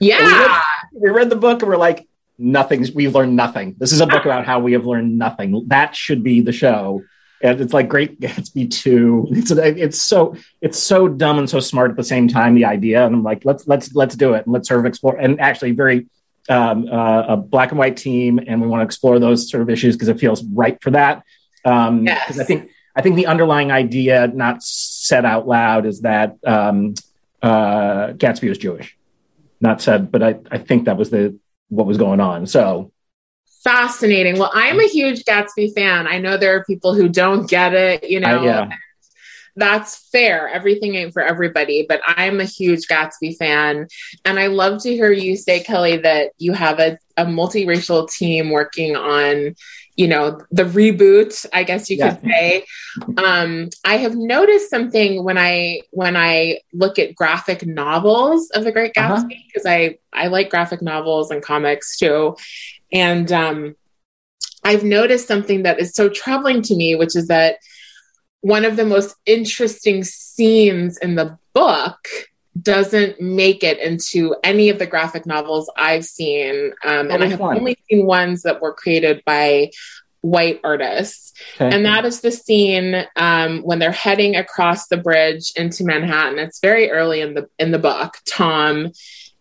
[0.00, 0.62] Yeah, we read,
[0.92, 2.06] we read, the book and we're like,
[2.38, 2.92] nothing's.
[2.92, 3.74] We've learned nothing.
[3.78, 5.64] This is a book about how we have learned nothing.
[5.66, 7.02] That should be the show.
[7.42, 9.28] And it's like Great Gatsby two.
[9.30, 12.54] It's it's so it's so dumb and so smart at the same time.
[12.54, 15.16] The idea, and I'm like, let's let's let's do it and let's sort of explore.
[15.16, 16.06] And actually, very
[16.48, 19.70] um, uh, a black and white team, and we want to explore those sort of
[19.70, 21.22] issues because it feels right for that.
[21.64, 22.38] Um, yes.
[22.38, 26.94] I think I think the underlying idea, not said out loud, is that um,
[27.40, 28.96] uh, Gatsby was Jewish.
[29.60, 32.46] Not said, but I, I think that was the what was going on.
[32.46, 32.92] So
[33.62, 34.38] fascinating.
[34.38, 36.06] Well, I'm a huge Gatsby fan.
[36.06, 38.08] I know there are people who don't get it.
[38.08, 38.70] You know, I, yeah
[39.58, 40.48] that's fair.
[40.48, 43.88] Everything ain't for everybody, but I'm a huge Gatsby fan.
[44.24, 48.50] And I love to hear you say, Kelly, that you have a, a multiracial team
[48.50, 49.56] working on,
[49.98, 52.14] you know, the reboot, I guess you yeah.
[52.14, 52.64] could say.
[53.16, 58.70] Um, I have noticed something when I when I look at graphic novels of the
[58.70, 59.16] Great uh-huh.
[59.16, 59.74] Gatsby, because uh-huh.
[59.74, 62.36] I, I like graphic novels and comics too.
[62.92, 63.74] And um,
[64.62, 67.56] I've noticed something that is so troubling to me, which is that
[68.40, 71.98] one of the most interesting scenes in the book
[72.62, 76.72] doesn't make it into any of the graphic novels I've seen.
[76.84, 79.70] Um, and I have only seen ones that were created by
[80.20, 81.32] white artists.
[81.54, 81.74] Okay.
[81.74, 86.38] And that is the scene um, when they're heading across the bridge into Manhattan.
[86.38, 88.16] It's very early in the in the book.
[88.26, 88.92] Tom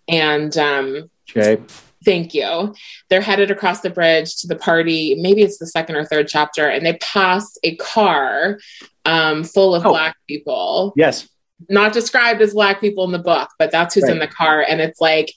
[0.08, 1.62] and um, okay.
[2.06, 2.74] Thank you.
[3.10, 5.16] They're headed across the bridge to the party.
[5.20, 8.60] Maybe it's the second or third chapter, and they pass a car
[9.04, 9.90] um, full of oh.
[9.90, 10.94] black people.
[10.96, 11.28] Yes.
[11.70, 14.14] Not described as black people in the book, but that's who's right.
[14.14, 14.62] in the car.
[14.62, 15.34] And it's like,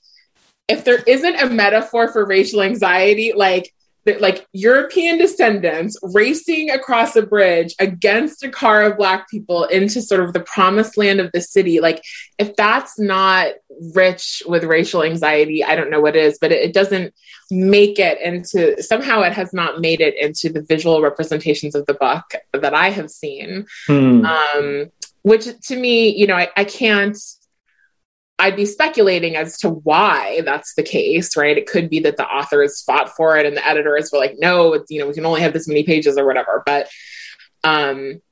[0.69, 3.73] if there isn't a metaphor for racial anxiety, like
[4.19, 10.23] like European descendants racing across a bridge against a car of black people into sort
[10.23, 11.81] of the promised land of the city.
[11.81, 12.03] Like,
[12.39, 13.53] if that's not
[13.95, 17.15] rich with racial anxiety, I don't know what is, but it, it doesn't
[17.51, 21.95] make it into somehow it has not made it into the visual representations of the
[21.95, 23.67] book that I have seen.
[23.87, 24.25] Hmm.
[24.25, 24.91] Um,
[25.23, 27.17] which to me, you know, I, I can't
[28.41, 31.59] I'd be speculating as to why that's the case, right?
[31.59, 34.83] It could be that the authors fought for it and the editors were like, no,
[34.89, 36.63] you know, we can only have this many pages or whatever.
[36.65, 36.89] But
[37.65, 38.23] um,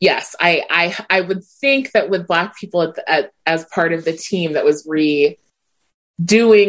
[0.00, 3.92] yes, I, I I would think that with Black people at the, at, as part
[3.92, 5.36] of the team that was redoing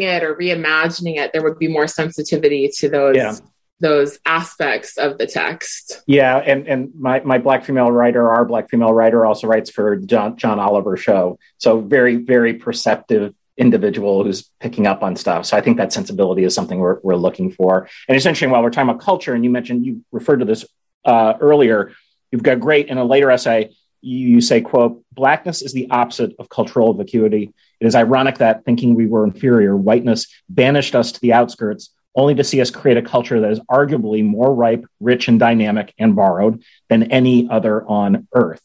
[0.04, 3.36] it or reimagining it, there would be more sensitivity to those yeah
[3.80, 6.02] those aspects of the text.
[6.08, 9.98] Yeah, and and my my black female writer, our black female writer, also writes for
[9.98, 11.38] John John Oliver show.
[11.58, 15.46] So very very perceptive individual who's picking up on stuff.
[15.46, 17.90] So I think that sensibility is something we're we're looking for.
[18.08, 20.66] And interesting while we're talking about culture, and you mentioned you referred to this
[21.04, 21.92] uh, earlier.
[22.32, 23.76] You've got great in a later essay.
[24.02, 27.54] You say, "quote Blackness is the opposite of cultural vacuity.
[27.82, 32.36] It is ironic that thinking we were inferior, whiteness banished us to the outskirts." Only
[32.36, 36.16] to see us create a culture that is arguably more ripe, rich, and dynamic and
[36.16, 38.62] borrowed than any other on earth.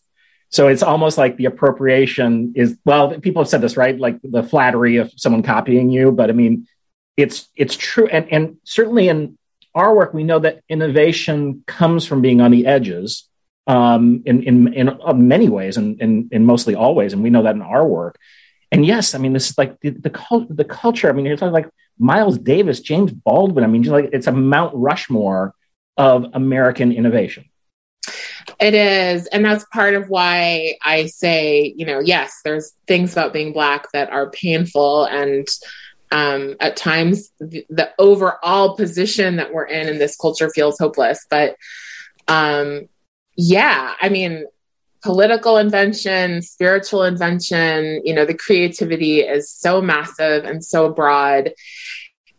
[0.50, 3.98] So it's almost like the appropriation is well, people have said this, right?
[3.98, 6.66] Like the flattery of someone copying you, but I mean,
[7.16, 9.38] it's it's true, and and certainly in
[9.74, 13.28] our work, we know that innovation comes from being on the edges
[13.66, 17.30] um, in in in uh, many ways, and in, in mostly all ways, and we
[17.30, 18.18] know that in our work.
[18.72, 21.08] And yes, I mean, this is like the the, the culture.
[21.08, 21.68] I mean, you're talking like
[22.00, 23.62] Miles Davis, James Baldwin.
[23.62, 25.54] I mean, like it's a Mount Rushmore
[25.96, 27.44] of American innovation.
[28.58, 29.26] It is.
[29.28, 33.92] And that's part of why I say, you know, yes, there's things about being Black
[33.92, 35.04] that are painful.
[35.04, 35.46] And
[36.10, 41.24] um, at times, the, the, overall position that we're in in this culture feels hopeless.
[41.30, 41.56] But
[42.26, 42.88] um,
[43.36, 44.46] yeah, I mean,
[45.02, 51.52] political invention, spiritual invention, you know, the creativity is so massive and so broad.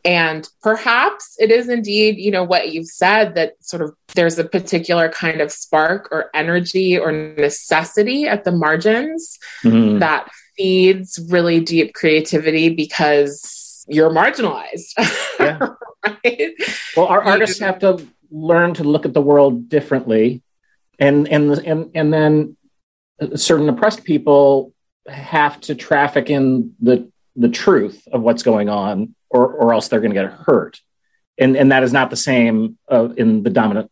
[0.04, 4.44] And perhaps it is indeed, you know, what you've said that sort of there's a
[4.44, 10.00] particular kind of spark or energy or necessity at the margins mm-hmm.
[10.00, 14.94] that feeds really deep creativity because you're marginalized.
[15.40, 15.70] Yeah.
[16.06, 16.54] right?
[16.96, 20.42] Well, our artists have to learn to look at the world differently
[21.02, 22.58] and and and and then
[23.36, 24.74] certain oppressed people
[25.08, 30.00] have to traffic in the the truth of what's going on or or else they're
[30.00, 30.80] going to get hurt.
[31.38, 33.92] And and that is not the same uh, in the dominant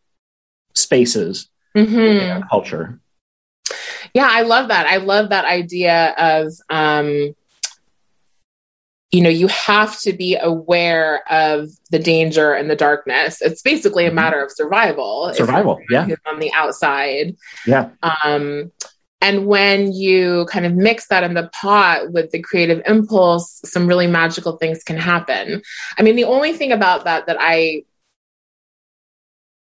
[0.76, 1.98] spaces mm-hmm.
[1.98, 3.00] in culture.
[4.14, 4.86] Yeah i love that.
[4.86, 7.36] I love that idea of um
[9.12, 13.42] you know you have to be aware of the danger and the darkness.
[13.42, 15.34] It's basically a matter of survival.
[15.34, 16.08] Survival yeah.
[16.28, 17.36] on the outside.
[17.66, 17.90] Yeah.
[18.24, 18.72] Um
[19.22, 23.88] and when you kind of mix that in the pot with the creative impulse some
[23.88, 25.64] really magical things can happen.
[25.98, 27.84] I mean the only thing about that that i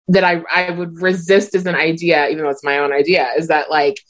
[0.09, 3.49] that i i would resist as an idea even though it's my own idea is
[3.49, 4.01] that like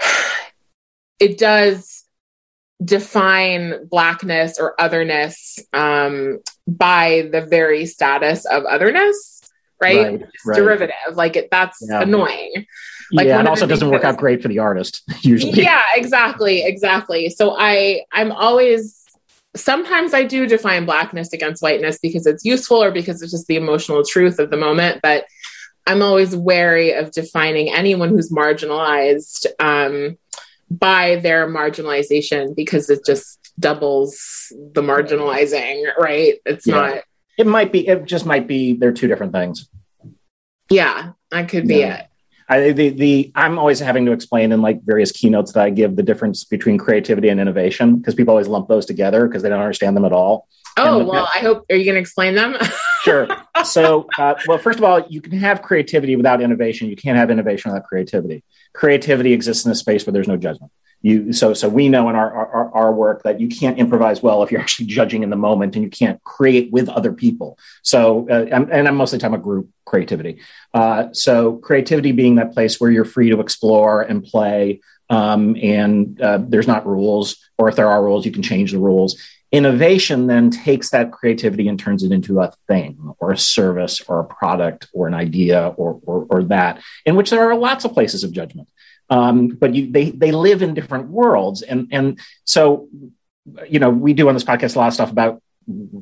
[1.20, 1.99] it does
[2.82, 9.40] define blackness or otherness um, by the very status of otherness
[9.80, 10.56] right, right, right.
[10.56, 10.94] derivative.
[11.14, 12.02] Like it that's yeah.
[12.02, 12.66] annoying.
[13.12, 15.62] Like yeah, it also doesn't work out great for the artist usually.
[15.62, 17.28] Yeah exactly exactly.
[17.30, 19.04] So i i'm always
[19.56, 23.56] sometimes i do define blackness against whiteness because it's useful or because it's just the
[23.56, 25.24] emotional truth of the moment but
[25.88, 30.16] i'm always wary of defining anyone who's marginalized um,
[30.70, 36.34] by their marginalization because it just doubles the marginalizing, right?
[36.46, 36.74] It's yeah.
[36.74, 37.04] not.
[37.36, 37.86] It might be.
[37.86, 38.74] It just might be.
[38.74, 39.68] They're two different things.
[40.70, 41.96] Yeah, that could be yeah.
[41.96, 42.06] it.
[42.48, 45.94] I, the, the I'm always having to explain in like various keynotes that I give
[45.94, 49.60] the difference between creativity and innovation because people always lump those together because they don't
[49.60, 50.48] understand them at all.
[50.76, 51.64] Oh well, I hope.
[51.70, 52.56] Are you going to explain them?
[53.02, 53.28] sure.
[53.64, 56.88] So, uh, well, first of all, you can have creativity without innovation.
[56.88, 58.42] You can't have innovation without creativity.
[58.72, 60.72] Creativity exists in a space where there's no judgment.
[61.02, 64.42] You so so we know in our, our our work that you can't improvise well
[64.42, 67.58] if you're actually judging in the moment, and you can't create with other people.
[67.82, 70.40] So, uh, and I'm mostly talking about group creativity.
[70.74, 76.20] Uh, so, creativity being that place where you're free to explore and play, um, and
[76.20, 79.16] uh, there's not rules, or if there are rules, you can change the rules
[79.52, 84.20] Innovation then takes that creativity and turns it into a thing or a service or
[84.20, 87.92] a product or an idea or, or, or that, in which there are lots of
[87.92, 88.68] places of judgment.
[89.08, 91.62] Um, but you, they, they live in different worlds.
[91.62, 92.88] And, and so,
[93.68, 95.42] you know, we do on this podcast a lot of stuff about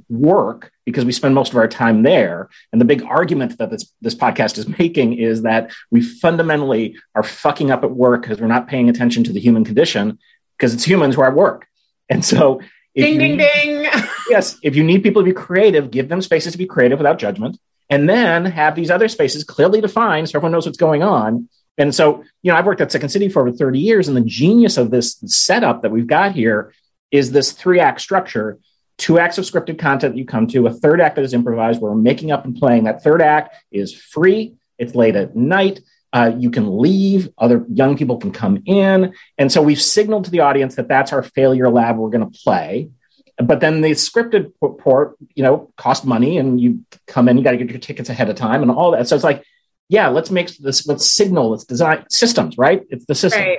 [0.09, 2.49] work because we spend most of our time there.
[2.73, 7.23] And the big argument that this, this podcast is making is that we fundamentally are
[7.23, 10.19] fucking up at work because we're not paying attention to the human condition
[10.57, 11.67] because it's humans who are at work.
[12.09, 12.61] And so
[12.95, 13.91] ding, ding, ding.
[14.31, 14.59] yes.
[14.63, 17.59] If you need people to be creative, give them spaces to be creative without judgment.
[17.91, 21.49] And then have these other spaces clearly defined so everyone knows what's going on.
[21.79, 24.23] And so, you know, I've worked at Second City for over 30 years, and the
[24.23, 26.75] genius of this setup that we've got here
[27.13, 28.59] is this three act structure
[28.99, 31.81] two acts of scripted content that you come to, a third act that is improvised,
[31.81, 32.85] where we're making up and playing.
[32.85, 35.81] That third act is free, it's late at night.
[36.13, 39.13] Uh, you can leave, other young people can come in.
[39.37, 42.39] And so we've signaled to the audience that that's our failure lab we're going to
[42.45, 42.91] play.
[43.37, 47.53] But then the scripted port, you know, cost money and you come in, you got
[47.53, 49.07] to get your tickets ahead of time and all that.
[49.07, 49.45] So it's like,
[49.89, 52.83] yeah, let's make this, let's signal, let's design systems, right?
[52.89, 53.43] It's the system.
[53.43, 53.59] Right.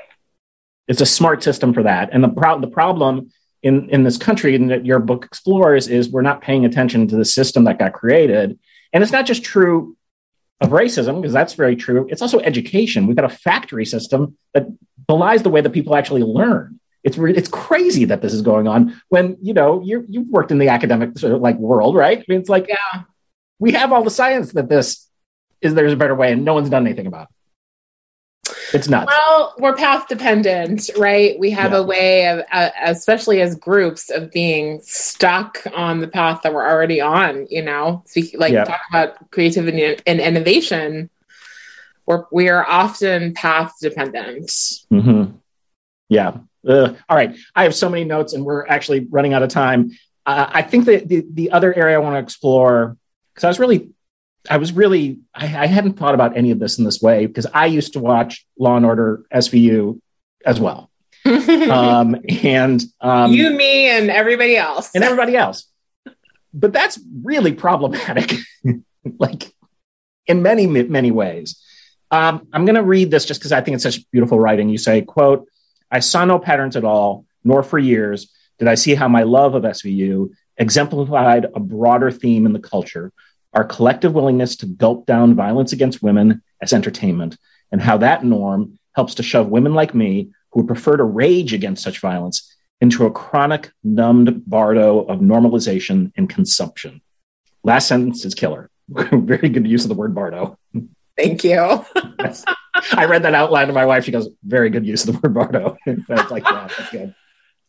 [0.87, 2.09] It's a smart system for that.
[2.11, 3.31] And the, pro- the problem
[3.61, 7.15] in, in this country and that your book explores is we're not paying attention to
[7.15, 8.57] the system that got created.
[8.91, 9.95] And it's not just true
[10.61, 12.07] of racism, because that's very true.
[12.09, 13.07] It's also education.
[13.07, 14.67] We've got a factory system that
[15.07, 16.79] belies the way that people actually learn.
[17.03, 20.51] It's re- it's crazy that this is going on when you know you you've worked
[20.51, 22.19] in the academic sort of like world, right?
[22.19, 23.03] I mean, it's like yeah,
[23.57, 25.07] we have all the science that this
[25.61, 27.35] is there's a better way, and no one's done anything about it.
[28.73, 29.07] It's not.
[29.07, 31.37] Well, we're path dependent, right?
[31.39, 31.77] We have yeah.
[31.77, 36.67] a way of, uh, especially as groups, of being stuck on the path that we're
[36.67, 37.47] already on.
[37.49, 38.03] You know,
[38.35, 38.65] like yeah.
[38.65, 41.09] talk about creativity and, innovation.
[42.05, 44.47] We're we are often path dependent.
[44.91, 45.35] Mm-hmm.
[46.09, 46.37] Yeah.
[46.67, 47.35] Uh, all right.
[47.55, 49.91] I have so many notes, and we're actually running out of time.
[50.25, 52.97] Uh, I think that the the other area I want to explore
[53.33, 53.89] because I was really
[54.49, 57.45] I was really I, I, hadn't thought about any of this in this way because
[57.53, 60.01] I used to watch Law and Order SVU
[60.43, 60.89] as well,
[61.25, 65.65] um, and um, you, me, and everybody else, and everybody else.
[66.51, 68.33] But that's really problematic,
[69.19, 69.53] like
[70.25, 71.63] in many many ways.
[72.11, 74.69] Um, I'm going to read this just because I think it's such beautiful writing.
[74.69, 75.47] You say, "quote
[75.91, 79.53] I saw no patterns at all, nor for years did I see how my love
[79.53, 83.13] of SVU exemplified a broader theme in the culture."
[83.53, 87.37] Our collective willingness to gulp down violence against women as entertainment,
[87.71, 91.53] and how that norm helps to shove women like me, who would prefer to rage
[91.53, 97.01] against such violence, into a chronic, numbed bardo of normalization and consumption.
[97.63, 98.69] Last sentence is killer.
[98.89, 100.57] Very good use of the word bardo.
[101.17, 101.59] Thank you.
[102.93, 104.05] I read that out loud to my wife.
[104.05, 105.77] She goes, "Very good use of the word bardo."
[106.29, 107.13] Like, "Yeah, that's good."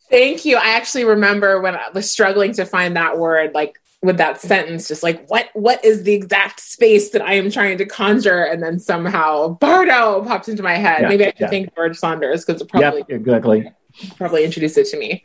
[0.09, 0.57] Thank you.
[0.57, 4.87] I actually remember when I was struggling to find that word, like with that sentence
[4.87, 8.63] just like what what is the exact space that i am trying to conjure and
[8.63, 11.49] then somehow bardo pops into my head yeah, maybe i should yeah.
[11.49, 13.71] thank george saunders because it probably yep, exactly
[14.17, 15.23] probably introduced it to me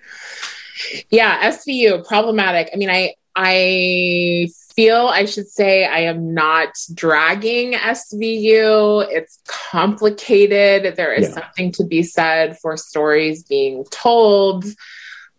[1.10, 2.70] Yeah, SVU problematic.
[2.72, 9.06] I mean, I I feel I should say I am not dragging SVU.
[9.10, 10.96] It's complicated.
[10.96, 11.34] There is yeah.
[11.34, 14.64] something to be said for stories being told.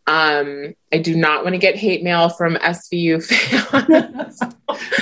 [0.07, 3.21] Um, I do not want to get hate mail from SVU
[3.69, 4.39] fans.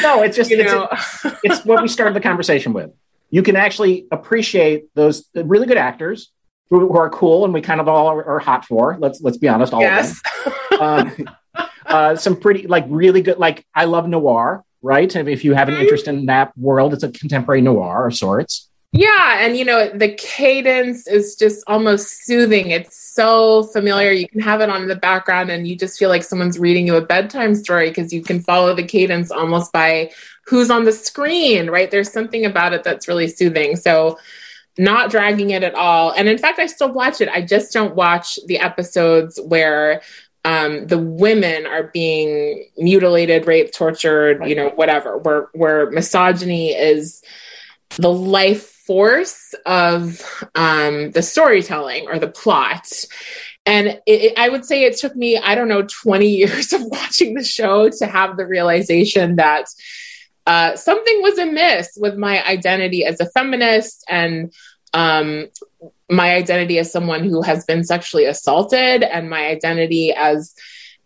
[0.01, 2.91] no, it's just it's, a, it's what we started the conversation with.
[3.29, 6.31] You can actually appreciate those really good actors
[6.69, 8.97] who, who are cool and we kind of all are, are, hot for.
[8.99, 10.19] Let's let's be honest, all yes.
[10.45, 10.81] of them.
[10.81, 15.13] Um, uh, some pretty like really good like I love noir, right?
[15.15, 18.69] If you have an interest in that world, it's a contemporary noir of sorts.
[18.97, 22.69] Yeah, and you know the cadence is just almost soothing.
[22.71, 24.11] It's so familiar.
[24.11, 26.87] You can have it on in the background, and you just feel like someone's reading
[26.87, 30.11] you a bedtime story because you can follow the cadence almost by
[30.45, 31.69] who's on the screen.
[31.69, 31.91] Right?
[31.91, 33.75] There's something about it that's really soothing.
[33.75, 34.17] So,
[34.77, 36.11] not dragging it at all.
[36.11, 37.27] And in fact, I still watch it.
[37.27, 40.03] I just don't watch the episodes where
[40.45, 47.21] um, the women are being mutilated, raped, tortured, you know, whatever, where where misogyny is
[47.97, 50.21] the life force of
[50.55, 52.87] um, the storytelling or the plot.
[53.65, 56.83] And it, it, I would say it took me, I don't know, 20 years of
[56.85, 59.65] watching the show to have the realization that
[60.45, 64.53] uh, something was amiss with my identity as a feminist and
[64.93, 65.47] um,
[66.09, 70.53] my identity as someone who has been sexually assaulted and my identity as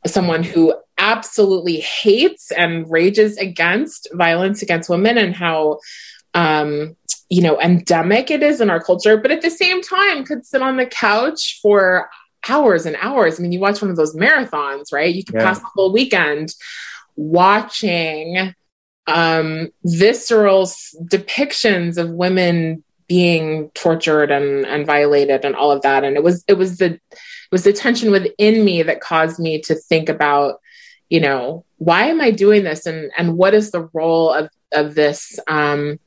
[0.05, 5.79] someone who absolutely hates and rages against violence against women and how
[6.33, 6.95] um,
[7.29, 10.61] you know endemic it is in our culture but at the same time could sit
[10.61, 12.09] on the couch for
[12.47, 15.45] hours and hours i mean you watch one of those marathons right you can yeah.
[15.45, 16.53] pass the whole weekend
[17.15, 18.53] watching
[19.07, 26.03] um, visceral depictions of women being tortured and, and violated and all of that.
[26.03, 29.59] And it was it was the it was the tension within me that caused me
[29.63, 30.61] to think about,
[31.09, 34.95] you know, why am I doing this and and what is the role of of
[34.95, 35.99] this um,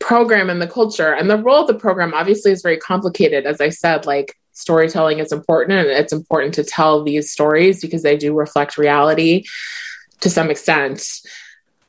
[0.00, 1.12] program in the culture?
[1.12, 3.46] And the role of the program obviously is very complicated.
[3.46, 8.02] As I said, like storytelling is important and it's important to tell these stories because
[8.02, 9.44] they do reflect reality
[10.20, 11.20] to some extent.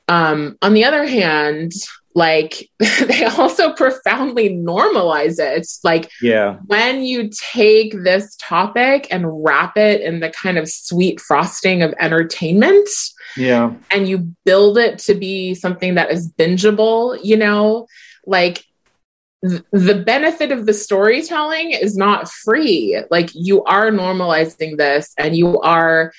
[0.07, 1.74] Um, on the other hand,
[2.14, 5.68] like they also profoundly normalize it.
[5.84, 6.57] Like yeah.
[6.66, 11.93] when you take this topic and wrap it in the kind of sweet frosting of
[11.99, 12.89] entertainment
[13.38, 13.74] yeah.
[13.89, 17.88] and you build it to be something that is bingeable you know
[18.26, 18.66] like
[19.47, 23.01] th- the benefit of the storytelling is not free.
[23.09, 26.14] Like you are normalizing this and you are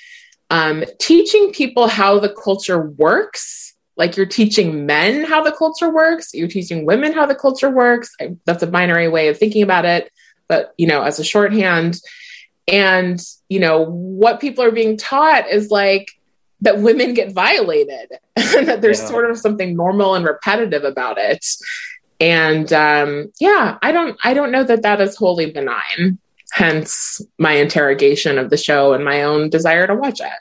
[0.49, 6.33] um, teaching people how the culture works like you're teaching men how the culture works.
[6.33, 8.11] You're teaching women how the culture works.
[8.19, 10.11] I, that's a binary way of thinking about it
[10.47, 11.99] but you know as a shorthand.
[12.67, 16.11] And you know what people are being taught is like
[16.61, 19.07] that women get violated and that there's yeah.
[19.07, 21.45] sort of something normal and repetitive about it.
[22.19, 26.19] And um, yeah i don't i don't know that that is wholly benign.
[26.51, 30.39] Hence my interrogation of the show and my own desire to watch it.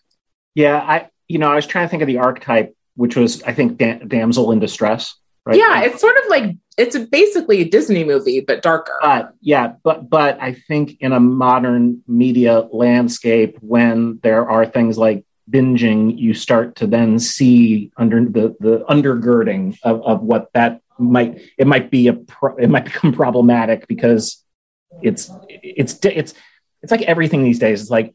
[0.55, 3.53] Yeah i you know i was trying to think of the archetype which was I
[3.53, 5.15] think da- damsel in distress.
[5.45, 5.57] Right?
[5.57, 8.97] Yeah, it's sort of like it's basically a Disney movie but darker.
[9.03, 14.99] But yeah, but but I think in a modern media landscape, when there are things
[14.99, 20.81] like binging, you start to then see under the the undergirding of, of what that
[20.99, 24.45] might it might be a pro, it might become problematic because
[25.03, 26.35] it's it's it's
[26.83, 27.81] it's like everything these days.
[27.81, 28.15] It's like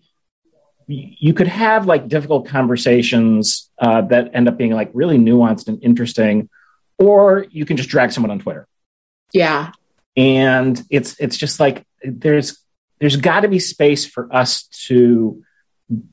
[0.88, 5.84] you could have like difficult conversations uh, that end up being like really nuanced and
[5.84, 6.50] interesting,
[6.98, 8.68] or you can just drag someone on Twitter.
[9.34, 9.72] Yeah,
[10.16, 12.58] and it's it's just like there's
[13.00, 15.44] there's got to be space for us to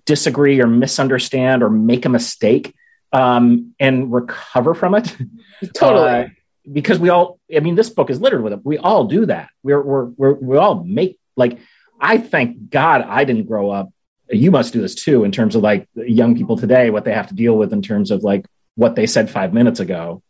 [0.04, 2.74] disagree or misunderstand or make a mistake
[3.12, 5.16] um, and recover from it.
[5.74, 6.08] Totally.
[6.08, 6.28] Uh,
[6.70, 8.60] because we all, I mean, this book is littered with it.
[8.64, 9.50] We all do that.
[9.62, 11.58] We're, we're, we're, we all make, like,
[12.00, 13.92] I thank God I didn't grow up
[14.30, 17.28] you must do this too in terms of like young people today what they have
[17.28, 20.22] to deal with in terms of like what they said five minutes ago.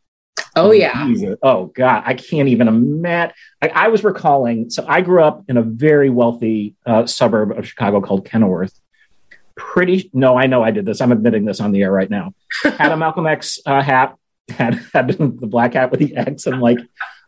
[0.57, 1.13] Oh yeah.
[1.43, 2.03] Oh god.
[2.07, 6.11] I can't even imagine I, I, was recalling so i grew up in a very
[6.11, 8.79] wealthy uh, suburb of chicago called kenilworth.
[9.57, 11.01] Pretty no i know i did this.
[11.01, 12.35] I'm admitting this on the air right now.
[12.63, 14.17] Had a malcolm x uh, hat
[14.49, 16.79] had, had the black hat with the x and like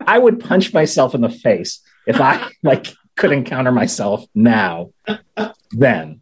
[0.07, 4.91] i would punch myself in the face if i like could encounter myself now
[5.71, 6.21] then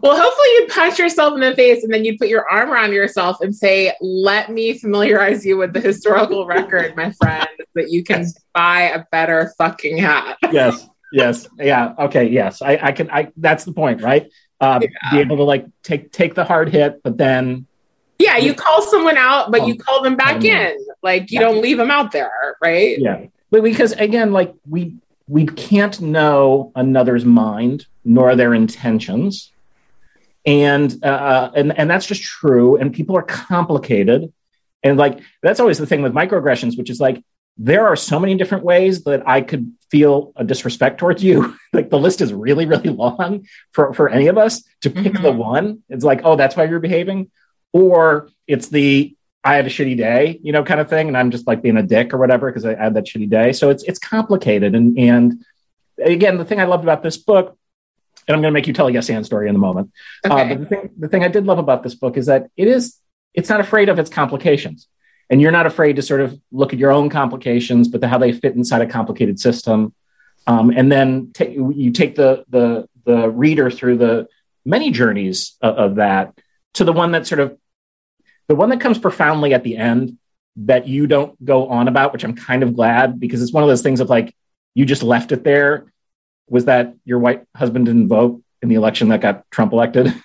[0.00, 2.92] well, hopefully you'd punch yourself in the face and then you'd put your arm around
[2.92, 8.04] yourself and say, Let me familiarize you with the historical record, my friend, that you
[8.04, 10.38] can buy a better fucking hat.
[10.50, 10.86] yes.
[11.12, 11.48] Yes.
[11.58, 11.94] Yeah.
[11.98, 12.28] Okay.
[12.28, 12.60] Yes.
[12.60, 13.08] I, I can.
[13.10, 13.30] I.
[13.36, 14.28] That's the point, right?
[14.60, 15.10] uh, yeah.
[15.10, 17.66] be able to like take take the hard hit, but then
[18.18, 20.78] yeah, you call someone out, but you oh, call them back in.
[21.02, 22.98] Like you don't leave them out there, right?
[22.98, 24.96] Yeah, but because again, like we
[25.28, 29.52] we can't know another's mind nor their intentions,
[30.46, 32.76] and uh, uh, and and that's just true.
[32.76, 34.32] And people are complicated,
[34.82, 37.22] and like that's always the thing with microaggressions, which is like
[37.58, 41.56] there are so many different ways that I could feel a disrespect towards you.
[41.72, 45.22] like the list is really, really long for, for any of us to pick mm-hmm.
[45.22, 45.82] the one.
[45.88, 47.30] It's like, oh, that's why you're behaving.
[47.72, 51.08] Or it's the I had a shitty day, you know, kind of thing.
[51.08, 53.52] And I'm just like being a dick or whatever because I had that shitty day.
[53.52, 54.74] So it's it's complicated.
[54.74, 55.44] And and
[56.02, 57.56] again, the thing I loved about this book,
[58.26, 59.92] and I'm going to make you tell a yes and story in a moment.
[60.24, 60.42] Uh, okay.
[60.42, 62.68] Uh, but the thing the thing I did love about this book is that it
[62.68, 62.98] is
[63.34, 64.88] it's not afraid of its complications
[65.28, 68.18] and you're not afraid to sort of look at your own complications, but the, how
[68.18, 69.92] they fit inside a complicated system.
[70.46, 74.28] Um, and then t- you take the, the, the reader through the
[74.64, 76.38] many journeys of, of that
[76.74, 77.58] to the one that sort of
[78.48, 80.18] the one that comes profoundly at the end
[80.54, 83.68] that you don't go on about, which I'm kind of glad because it's one of
[83.68, 84.34] those things of like
[84.74, 85.92] you just left it there.
[86.48, 90.14] Was that your white husband didn't vote in the election that got Trump elected?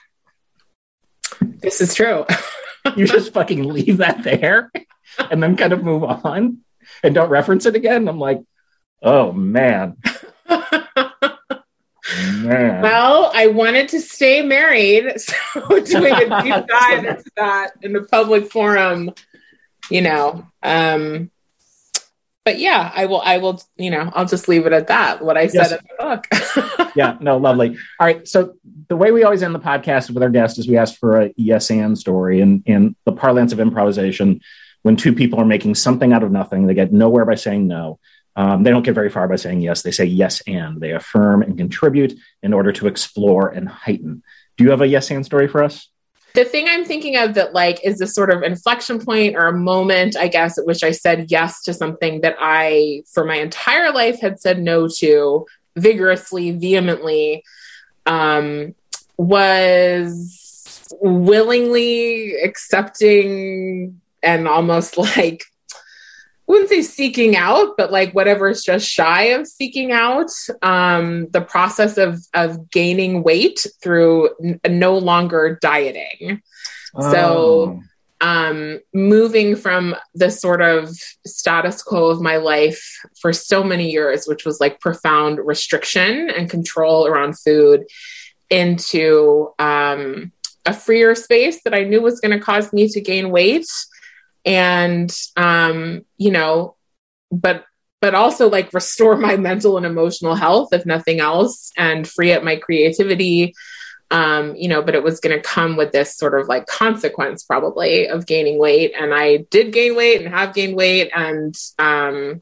[1.41, 2.25] This is true.
[2.95, 4.71] you just fucking leave that there
[5.31, 6.59] and then kind of move on
[7.03, 8.07] and don't reference it again.
[8.07, 8.41] I'm like,
[9.01, 9.97] oh man.
[10.47, 10.87] man.
[12.81, 18.03] Well, I wanted to stay married, so doing a deep dive into that in the
[18.03, 19.13] public forum,
[19.89, 20.45] you know.
[20.61, 21.31] Um,
[22.43, 23.21] but yeah, I will.
[23.21, 23.61] I will.
[23.77, 25.23] You know, I'll just leave it at that.
[25.23, 26.91] What I said in the book.
[26.95, 27.17] yeah.
[27.19, 27.37] No.
[27.37, 27.77] Lovely.
[27.99, 28.27] All right.
[28.27, 28.55] So
[28.87, 31.33] the way we always end the podcast with our guest is we ask for a
[31.37, 34.41] yes and story, and in the parlance of improvisation,
[34.81, 37.99] when two people are making something out of nothing, they get nowhere by saying no.
[38.35, 39.83] Um, they don't get very far by saying yes.
[39.83, 40.81] They say yes and.
[40.81, 44.23] They affirm and contribute in order to explore and heighten.
[44.57, 45.90] Do you have a yes and story for us?
[46.33, 49.57] The thing I'm thinking of that like is this sort of inflection point or a
[49.57, 53.91] moment, I guess, at which I said yes to something that I, for my entire
[53.91, 57.43] life, had said no to vigorously, vehemently,
[58.05, 58.75] um,
[59.17, 65.43] was willingly accepting and almost like
[66.51, 70.29] wouldn't say seeking out, but like whatever is just shy of seeking out.
[70.61, 76.41] Um, the process of of gaining weight through n- no longer dieting.
[76.95, 77.11] Oh.
[77.11, 77.81] So
[78.21, 80.89] um, moving from the sort of
[81.25, 82.83] status quo of my life
[83.19, 87.85] for so many years, which was like profound restriction and control around food,
[88.49, 90.31] into um,
[90.65, 93.65] a freer space that I knew was going to cause me to gain weight
[94.45, 96.75] and um, you know,
[97.31, 97.65] but
[98.01, 102.43] but also like restore my mental and emotional health, if nothing else, and free up
[102.43, 103.53] my creativity.
[104.09, 107.43] Um, you know, but it was going to come with this sort of like consequence
[107.43, 108.91] probably of gaining weight.
[108.99, 111.09] And I did gain weight and have gained weight.
[111.15, 112.41] And um,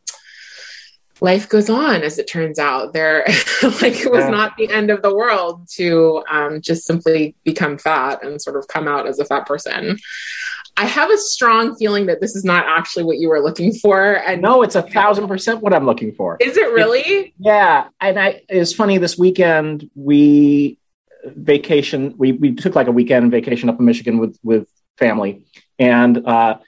[1.21, 2.93] life goes on, as it turns out.
[2.93, 3.23] There,
[3.63, 4.29] like, it was yeah.
[4.29, 8.67] not the end of the world to um, just simply become fat and sort of
[8.67, 9.99] come out as a fat person.
[10.79, 14.13] I have a strong feeling that this is not actually what you were looking for.
[14.13, 16.37] And no, it's a thousand percent what I'm looking for.
[16.39, 17.01] Is it really?
[17.01, 17.89] It, yeah.
[17.99, 20.79] And I, it's funny this weekend, we
[21.25, 25.45] vacation, we, we took like a weekend vacation up in Michigan with, with family.
[25.77, 26.59] And, uh,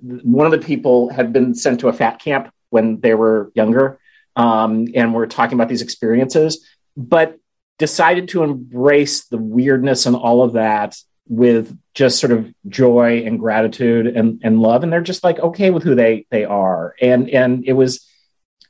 [0.00, 4.00] one of the people had been sent to a fat camp when they were younger.
[4.34, 6.66] Um, and we're talking about these experiences,
[6.96, 7.38] but
[7.78, 10.96] decided to embrace the weirdness and all of that
[11.28, 14.82] with just sort of joy and gratitude and, and love.
[14.82, 16.94] And they're just like okay with who they they are.
[17.00, 18.06] And and it was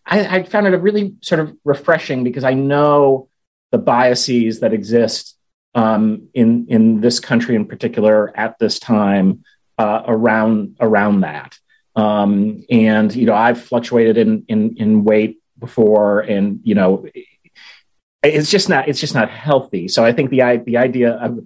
[0.05, 3.29] I, I found it a really sort of refreshing because I know
[3.71, 5.37] the biases that exist
[5.75, 9.45] um, in in this country in particular at this time
[9.77, 11.59] uh, around around that.
[11.95, 17.05] Um, and you know I've fluctuated in in in weight before and you know
[18.23, 19.89] it's just not it's just not healthy.
[19.89, 21.41] So I think the the idea of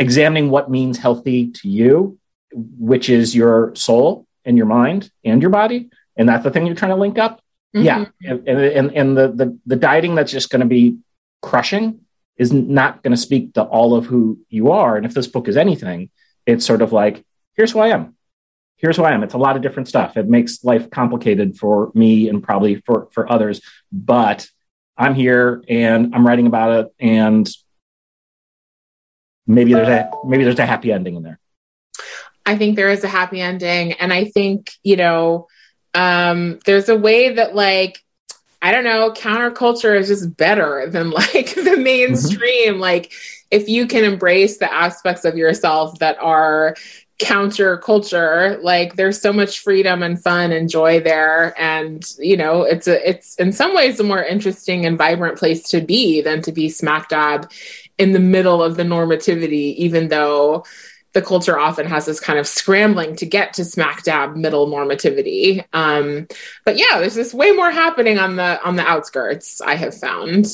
[0.00, 2.18] examining what means healthy to you,
[2.52, 5.90] which is your soul and your mind and your body.
[6.16, 7.40] And that's the thing you're trying to link up.
[7.76, 7.84] Mm-hmm.
[7.84, 8.04] Yeah.
[8.24, 10.98] And, and, and the, the, the dieting that's just going to be
[11.42, 12.00] crushing
[12.36, 14.96] is not going to speak to all of who you are.
[14.96, 16.10] And if this book is anything,
[16.46, 17.24] it's sort of like,
[17.54, 18.16] here's who I am.
[18.76, 19.22] Here's who I am.
[19.22, 20.16] It's a lot of different stuff.
[20.16, 23.60] It makes life complicated for me and probably for, for others,
[23.92, 24.48] but
[24.96, 26.92] I'm here and I'm writing about it.
[26.98, 27.48] And
[29.50, 31.38] maybe there's a maybe there's a happy ending in there
[32.46, 35.46] i think there is a happy ending and i think you know
[35.94, 38.02] um there's a way that like
[38.62, 42.74] I don't know, counterculture is just better than like the mainstream.
[42.74, 42.80] Mm-hmm.
[42.80, 43.12] Like
[43.50, 46.76] if you can embrace the aspects of yourself that are
[47.18, 51.54] counterculture, like there's so much freedom and fun and joy there.
[51.60, 55.62] And, you know, it's a it's in some ways a more interesting and vibrant place
[55.70, 57.50] to be than to be smack dab
[58.00, 60.64] in the middle of the normativity, even though
[61.12, 65.64] the culture often has this kind of scrambling to get to smack dab middle normativity.
[65.72, 66.26] Um,
[66.64, 69.60] but yeah, there's just way more happening on the on the outskirts.
[69.60, 70.46] I have found.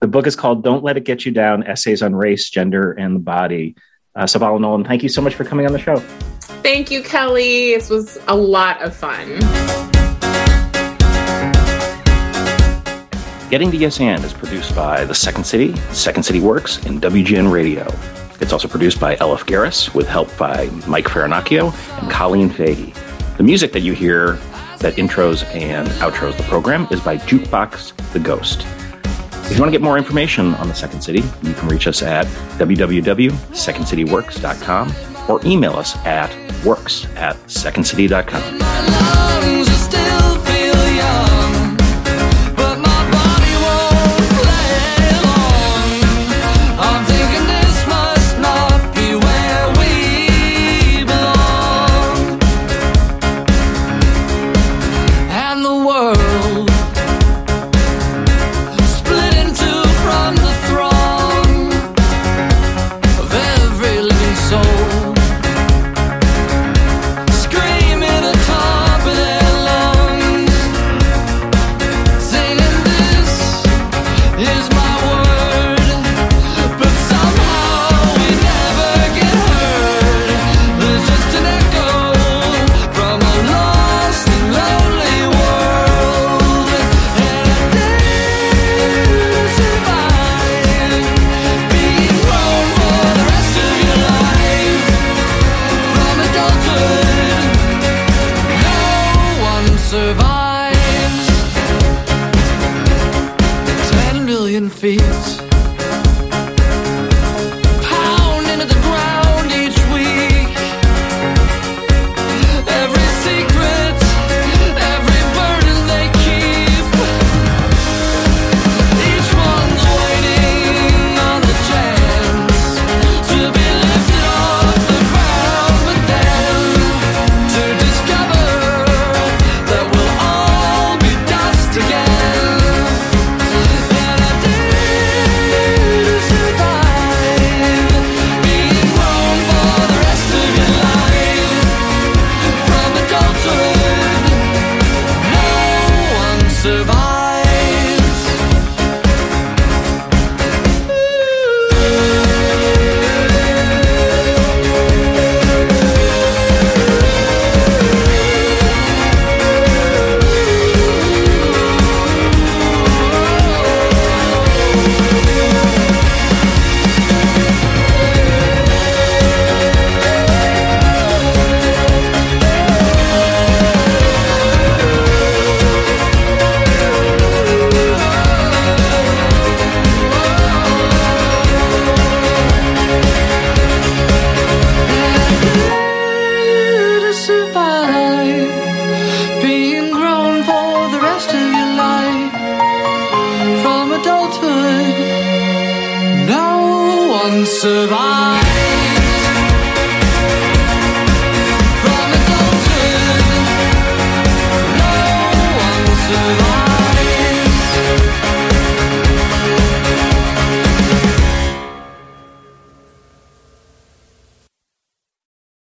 [0.00, 3.16] The book is called "Don't Let It Get You Down: Essays on Race, Gender, and
[3.16, 3.74] the Body."
[4.14, 5.96] Uh, Savala Nolan, thank you so much for coming on the show.
[6.62, 7.74] Thank you, Kelly.
[7.74, 9.38] This was a lot of fun.
[13.50, 17.50] Getting to Yes And is produced by The Second City, Second City Works, and WGN
[17.50, 17.84] Radio.
[18.40, 22.94] It's also produced by Elif Garris with help by Mike Farinacchio and Colleen Fahey.
[23.38, 24.34] The music that you hear
[24.78, 28.64] that intros and outros the program is by Jukebox the Ghost.
[29.50, 32.02] If you want to get more information on the Second City, you can reach us
[32.02, 32.26] at
[32.58, 34.94] www.secondcityworks.com
[35.28, 36.32] or email us at
[36.64, 40.09] works at secondcity.com.